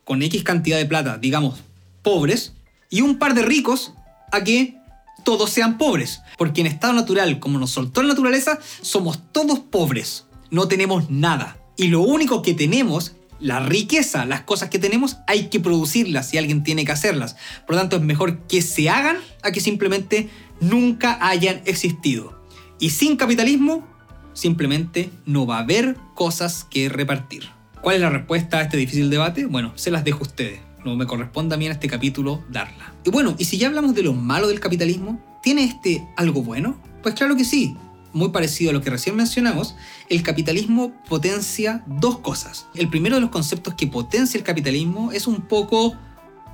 con 0.07 0.23
X 0.23 0.43
cantidad 0.43 0.77
de 0.77 0.85
plata, 0.85 1.17
digamos, 1.17 1.59
pobres, 2.01 2.53
y 2.89 3.01
un 3.01 3.19
par 3.19 3.33
de 3.33 3.41
ricos 3.41 3.93
a 4.31 4.41
que 4.41 4.77
todos 5.25 5.49
sean 5.49 5.77
pobres, 5.77 6.21
porque 6.37 6.61
en 6.61 6.67
estado 6.67 6.93
natural, 6.93 7.39
como 7.39 7.59
nos 7.59 7.71
soltó 7.71 8.01
la 8.01 8.09
naturaleza, 8.09 8.57
somos 8.81 9.19
todos 9.33 9.59
pobres, 9.59 10.25
no 10.49 10.69
tenemos 10.69 11.09
nada. 11.09 11.57
Y 11.75 11.89
lo 11.89 11.99
único 11.99 12.41
que 12.41 12.53
tenemos, 12.53 13.17
la 13.41 13.59
riqueza, 13.59 14.25
las 14.25 14.41
cosas 14.41 14.69
que 14.69 14.79
tenemos, 14.79 15.17
hay 15.27 15.49
que 15.49 15.59
producirlas 15.59 16.33
y 16.33 16.37
alguien 16.37 16.63
tiene 16.63 16.85
que 16.85 16.93
hacerlas. 16.93 17.35
Por 17.65 17.75
lo 17.75 17.81
tanto, 17.81 17.97
es 17.97 18.01
mejor 18.01 18.39
que 18.47 18.61
se 18.61 18.89
hagan 18.89 19.17
a 19.43 19.51
que 19.51 19.59
simplemente 19.59 20.29
nunca 20.61 21.19
hayan 21.19 21.61
existido. 21.65 22.41
Y 22.79 22.91
sin 22.91 23.17
capitalismo, 23.17 23.85
simplemente 24.31 25.09
no 25.25 25.45
va 25.45 25.57
a 25.57 25.63
haber 25.63 25.97
cosas 26.15 26.63
que 26.63 26.87
repartir. 26.87 27.56
¿Cuál 27.81 27.95
es 27.95 28.01
la 28.01 28.09
respuesta 28.09 28.59
a 28.59 28.61
este 28.63 28.77
difícil 28.77 29.09
debate? 29.09 29.45
Bueno, 29.45 29.73
se 29.75 29.91
las 29.91 30.03
dejo 30.03 30.19
a 30.19 30.23
ustedes 30.23 30.67
no 30.87 30.95
me 30.95 31.05
corresponde 31.05 31.55
a 31.55 31.57
mí 31.57 31.65
en 31.65 31.73
este 31.73 31.87
capítulo 31.87 32.43
darla. 32.49 32.93
Y 33.03 33.09
bueno, 33.09 33.35
y 33.37 33.45
si 33.45 33.57
ya 33.57 33.67
hablamos 33.67 33.93
de 33.93 34.03
lo 34.03 34.13
malo 34.13 34.47
del 34.47 34.59
capitalismo, 34.59 35.21
¿tiene 35.43 35.63
este 35.63 36.07
algo 36.15 36.41
bueno? 36.41 36.77
Pues 37.03 37.15
claro 37.15 37.35
que 37.35 37.43
sí. 37.43 37.75
Muy 38.13 38.29
parecido 38.29 38.71
a 38.71 38.73
lo 38.73 38.81
que 38.81 38.89
recién 38.89 39.15
mencionamos, 39.15 39.75
el 40.09 40.23
capitalismo 40.23 40.93
potencia 41.07 41.83
dos 41.85 42.19
cosas. 42.19 42.65
El 42.73 42.89
primero 42.89 43.15
de 43.15 43.21
los 43.21 43.29
conceptos 43.29 43.73
que 43.75 43.85
potencia 43.85 44.37
el 44.37 44.43
capitalismo 44.43 45.11
es 45.11 45.27
un 45.27 45.41
poco 45.41 45.95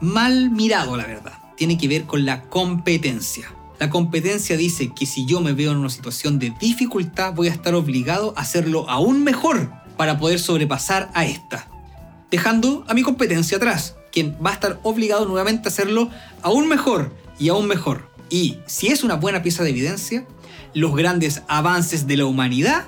mal 0.02 0.50
mirado, 0.50 0.98
la 0.98 1.06
verdad. 1.06 1.34
Tiene 1.56 1.78
que 1.78 1.88
ver 1.88 2.06
con 2.06 2.26
la 2.26 2.42
competencia. 2.42 3.54
La 3.80 3.90
competencia 3.90 4.58
dice 4.58 4.92
que 4.94 5.06
si 5.06 5.26
yo 5.26 5.42
me 5.42 5.54
veo 5.54 5.72
en 5.72 5.78
una 5.78 5.90
situación 5.90 6.40
de 6.40 6.54
dificultad, 6.60 7.34
voy 7.34 7.48
a 7.48 7.52
estar 7.52 7.76
obligado 7.76 8.34
a 8.36 8.42
hacerlo 8.42 8.90
aún 8.90 9.24
mejor 9.24 9.83
para 9.98 10.18
poder 10.18 10.40
sobrepasar 10.40 11.12
a 11.14 11.26
esta, 11.26 11.68
dejando 12.32 12.86
a 12.88 12.94
mi 12.94 13.04
competencia 13.04 13.58
atrás 13.58 13.96
quien 14.14 14.38
va 14.46 14.52
a 14.52 14.54
estar 14.54 14.80
obligado 14.84 15.26
nuevamente 15.26 15.68
a 15.68 15.72
hacerlo 15.72 16.10
aún 16.44 16.70
mejor 16.70 17.12
y 17.40 17.50
aún 17.50 17.68
mejor. 17.68 18.10
Y 18.30 18.60
si 18.68 18.88
es 18.88 19.04
una 19.04 19.16
buena 19.16 19.42
pieza 19.42 19.64
de 19.64 19.72
evidencia, 19.72 20.26
los 20.74 20.96
grandes 20.96 21.42
avances 21.48 22.08
de 22.08 22.18
la 22.18 22.26
humanidad 22.26 22.86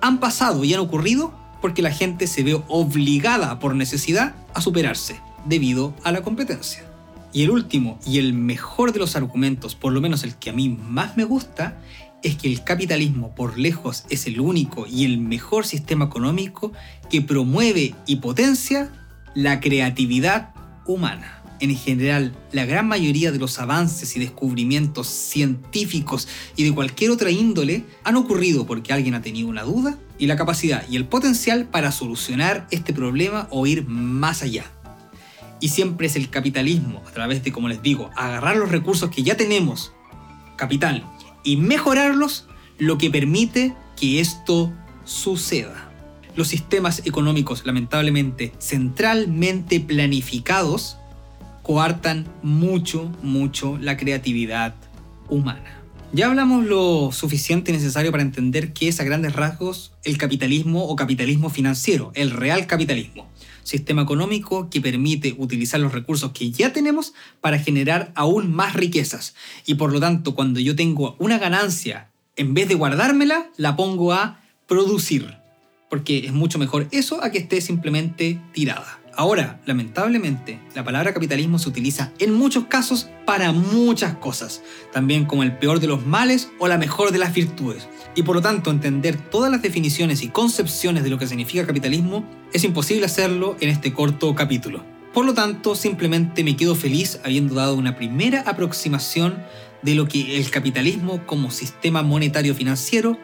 han 0.00 0.20
pasado 0.20 0.64
y 0.64 0.72
han 0.72 0.80
ocurrido 0.80 1.34
porque 1.60 1.82
la 1.82 1.92
gente 1.92 2.26
se 2.26 2.42
ve 2.42 2.60
obligada 2.68 3.58
por 3.58 3.74
necesidad 3.74 4.34
a 4.54 4.60
superarse 4.60 5.20
debido 5.44 5.94
a 6.04 6.12
la 6.12 6.22
competencia. 6.22 6.84
Y 7.32 7.42
el 7.42 7.50
último 7.50 7.98
y 8.06 8.18
el 8.18 8.34
mejor 8.34 8.92
de 8.92 8.98
los 8.98 9.16
argumentos, 9.16 9.74
por 9.74 9.92
lo 9.92 10.00
menos 10.00 10.22
el 10.22 10.36
que 10.36 10.50
a 10.50 10.52
mí 10.52 10.68
más 10.68 11.16
me 11.16 11.24
gusta, 11.24 11.78
es 12.22 12.36
que 12.36 12.50
el 12.50 12.62
capitalismo 12.64 13.34
por 13.34 13.58
lejos 13.58 14.04
es 14.08 14.26
el 14.26 14.40
único 14.40 14.86
y 14.86 15.04
el 15.04 15.18
mejor 15.18 15.66
sistema 15.66 16.06
económico 16.06 16.72
que 17.10 17.22
promueve 17.22 17.94
y 18.06 18.16
potencia 18.16 18.92
la 19.34 19.60
creatividad 19.60 20.54
humana. 20.86 21.42
En 21.60 21.76
general, 21.76 22.34
la 22.50 22.64
gran 22.64 22.88
mayoría 22.88 23.30
de 23.30 23.38
los 23.38 23.60
avances 23.60 24.16
y 24.16 24.20
descubrimientos 24.20 25.06
científicos 25.06 26.26
y 26.56 26.64
de 26.64 26.74
cualquier 26.74 27.12
otra 27.12 27.30
índole 27.30 27.84
han 28.02 28.16
ocurrido 28.16 28.66
porque 28.66 28.92
alguien 28.92 29.14
ha 29.14 29.22
tenido 29.22 29.48
una 29.48 29.62
duda 29.62 29.96
y 30.18 30.26
la 30.26 30.34
capacidad 30.36 30.84
y 30.90 30.96
el 30.96 31.06
potencial 31.06 31.66
para 31.66 31.92
solucionar 31.92 32.66
este 32.72 32.92
problema 32.92 33.46
o 33.50 33.66
ir 33.66 33.86
más 33.86 34.42
allá. 34.42 34.64
Y 35.60 35.68
siempre 35.68 36.08
es 36.08 36.16
el 36.16 36.30
capitalismo, 36.30 37.00
a 37.06 37.12
través 37.12 37.44
de, 37.44 37.52
como 37.52 37.68
les 37.68 37.80
digo, 37.80 38.10
agarrar 38.16 38.56
los 38.56 38.72
recursos 38.72 39.10
que 39.10 39.22
ya 39.22 39.36
tenemos, 39.36 39.92
capital, 40.56 41.06
y 41.44 41.56
mejorarlos, 41.56 42.46
lo 42.78 42.98
que 42.98 43.10
permite 43.10 43.74
que 43.96 44.20
esto 44.20 44.72
suceda 45.04 45.92
los 46.36 46.48
sistemas 46.48 47.02
económicos, 47.04 47.66
lamentablemente, 47.66 48.52
centralmente 48.58 49.80
planificados, 49.80 50.96
coartan 51.62 52.26
mucho, 52.42 53.10
mucho 53.22 53.78
la 53.78 53.96
creatividad 53.96 54.74
humana. 55.28 55.78
Ya 56.14 56.26
hablamos 56.26 56.66
lo 56.66 57.10
suficiente 57.12 57.70
y 57.70 57.74
necesario 57.74 58.10
para 58.10 58.22
entender 58.22 58.72
qué 58.72 58.88
es 58.88 59.00
a 59.00 59.04
grandes 59.04 59.34
rasgos 59.34 59.92
el 60.04 60.18
capitalismo 60.18 60.84
o 60.84 60.96
capitalismo 60.96 61.48
financiero, 61.48 62.12
el 62.14 62.30
real 62.30 62.66
capitalismo. 62.66 63.30
Sistema 63.62 64.02
económico 64.02 64.68
que 64.70 64.80
permite 64.80 65.34
utilizar 65.38 65.80
los 65.80 65.92
recursos 65.92 66.32
que 66.32 66.50
ya 66.50 66.72
tenemos 66.72 67.14
para 67.40 67.58
generar 67.58 68.12
aún 68.14 68.52
más 68.52 68.74
riquezas. 68.74 69.34
Y 69.66 69.74
por 69.74 69.92
lo 69.92 70.00
tanto, 70.00 70.34
cuando 70.34 70.60
yo 70.60 70.76
tengo 70.76 71.16
una 71.18 71.38
ganancia, 71.38 72.10
en 72.36 72.54
vez 72.54 72.68
de 72.68 72.74
guardármela, 72.74 73.50
la 73.56 73.76
pongo 73.76 74.12
a 74.12 74.40
producir 74.66 75.42
porque 75.92 76.24
es 76.24 76.32
mucho 76.32 76.58
mejor 76.58 76.88
eso 76.90 77.22
a 77.22 77.30
que 77.30 77.36
esté 77.36 77.60
simplemente 77.60 78.40
tirada. 78.54 79.01
Ahora, 79.14 79.60
lamentablemente, 79.66 80.58
la 80.74 80.84
palabra 80.84 81.12
capitalismo 81.12 81.58
se 81.58 81.68
utiliza 81.68 82.12
en 82.18 82.32
muchos 82.32 82.64
casos 82.64 83.10
para 83.26 83.52
muchas 83.52 84.16
cosas, 84.16 84.62
también 84.92 85.26
como 85.26 85.42
el 85.42 85.56
peor 85.58 85.80
de 85.80 85.86
los 85.86 86.06
males 86.06 86.50
o 86.58 86.66
la 86.66 86.78
mejor 86.78 87.12
de 87.12 87.18
las 87.18 87.34
virtudes. 87.34 87.88
Y 88.14 88.22
por 88.22 88.36
lo 88.36 88.42
tanto, 88.42 88.70
entender 88.70 89.16
todas 89.16 89.50
las 89.50 89.60
definiciones 89.60 90.22
y 90.22 90.28
concepciones 90.28 91.04
de 91.04 91.10
lo 91.10 91.18
que 91.18 91.26
significa 91.26 91.66
capitalismo 91.66 92.24
es 92.54 92.64
imposible 92.64 93.04
hacerlo 93.04 93.56
en 93.60 93.68
este 93.68 93.92
corto 93.92 94.34
capítulo. 94.34 94.82
Por 95.12 95.26
lo 95.26 95.34
tanto, 95.34 95.74
simplemente 95.74 96.42
me 96.42 96.56
quedo 96.56 96.74
feliz 96.74 97.20
habiendo 97.22 97.54
dado 97.54 97.74
una 97.74 97.96
primera 97.96 98.40
aproximación 98.46 99.42
de 99.82 99.94
lo 99.94 100.08
que 100.08 100.38
el 100.38 100.50
capitalismo 100.50 101.26
como 101.26 101.50
sistema 101.50 102.02
monetario 102.02 102.54
financiero 102.54 103.18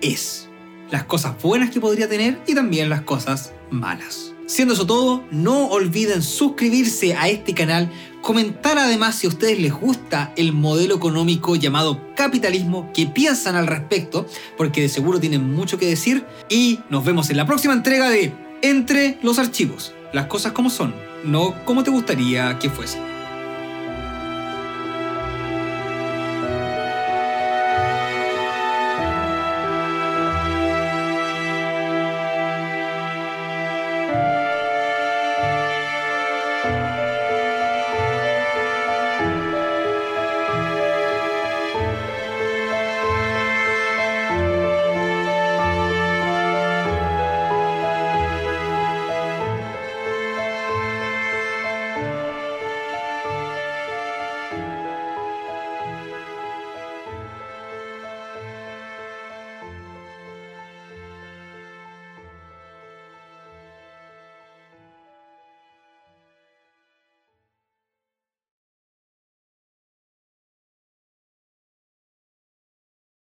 es 0.00 0.48
las 0.90 1.04
cosas 1.04 1.34
buenas 1.42 1.70
que 1.70 1.80
podría 1.80 2.08
tener 2.08 2.40
y 2.46 2.54
también 2.54 2.88
las 2.88 3.02
cosas 3.02 3.52
malas. 3.70 4.33
Siendo 4.46 4.74
eso 4.74 4.86
todo, 4.86 5.24
no 5.30 5.68
olviden 5.68 6.22
suscribirse 6.22 7.14
a 7.14 7.28
este 7.28 7.54
canal, 7.54 7.90
comentar 8.20 8.78
además 8.78 9.14
si 9.14 9.26
a 9.26 9.30
ustedes 9.30 9.58
les 9.58 9.72
gusta 9.72 10.34
el 10.36 10.52
modelo 10.52 10.96
económico 10.96 11.56
llamado 11.56 12.00
capitalismo, 12.14 12.90
qué 12.92 13.06
piensan 13.06 13.56
al 13.56 13.66
respecto, 13.66 14.26
porque 14.58 14.82
de 14.82 14.90
seguro 14.90 15.18
tienen 15.18 15.54
mucho 15.54 15.78
que 15.78 15.86
decir 15.86 16.26
y 16.50 16.80
nos 16.90 17.04
vemos 17.06 17.30
en 17.30 17.38
la 17.38 17.46
próxima 17.46 17.72
entrega 17.72 18.10
de 18.10 18.34
Entre 18.60 19.18
los 19.22 19.38
archivos, 19.38 19.94
las 20.12 20.26
cosas 20.26 20.52
como 20.52 20.68
son, 20.68 20.94
no 21.24 21.54
como 21.64 21.82
te 21.82 21.90
gustaría 21.90 22.58
que 22.58 22.68
fuesen. 22.68 23.13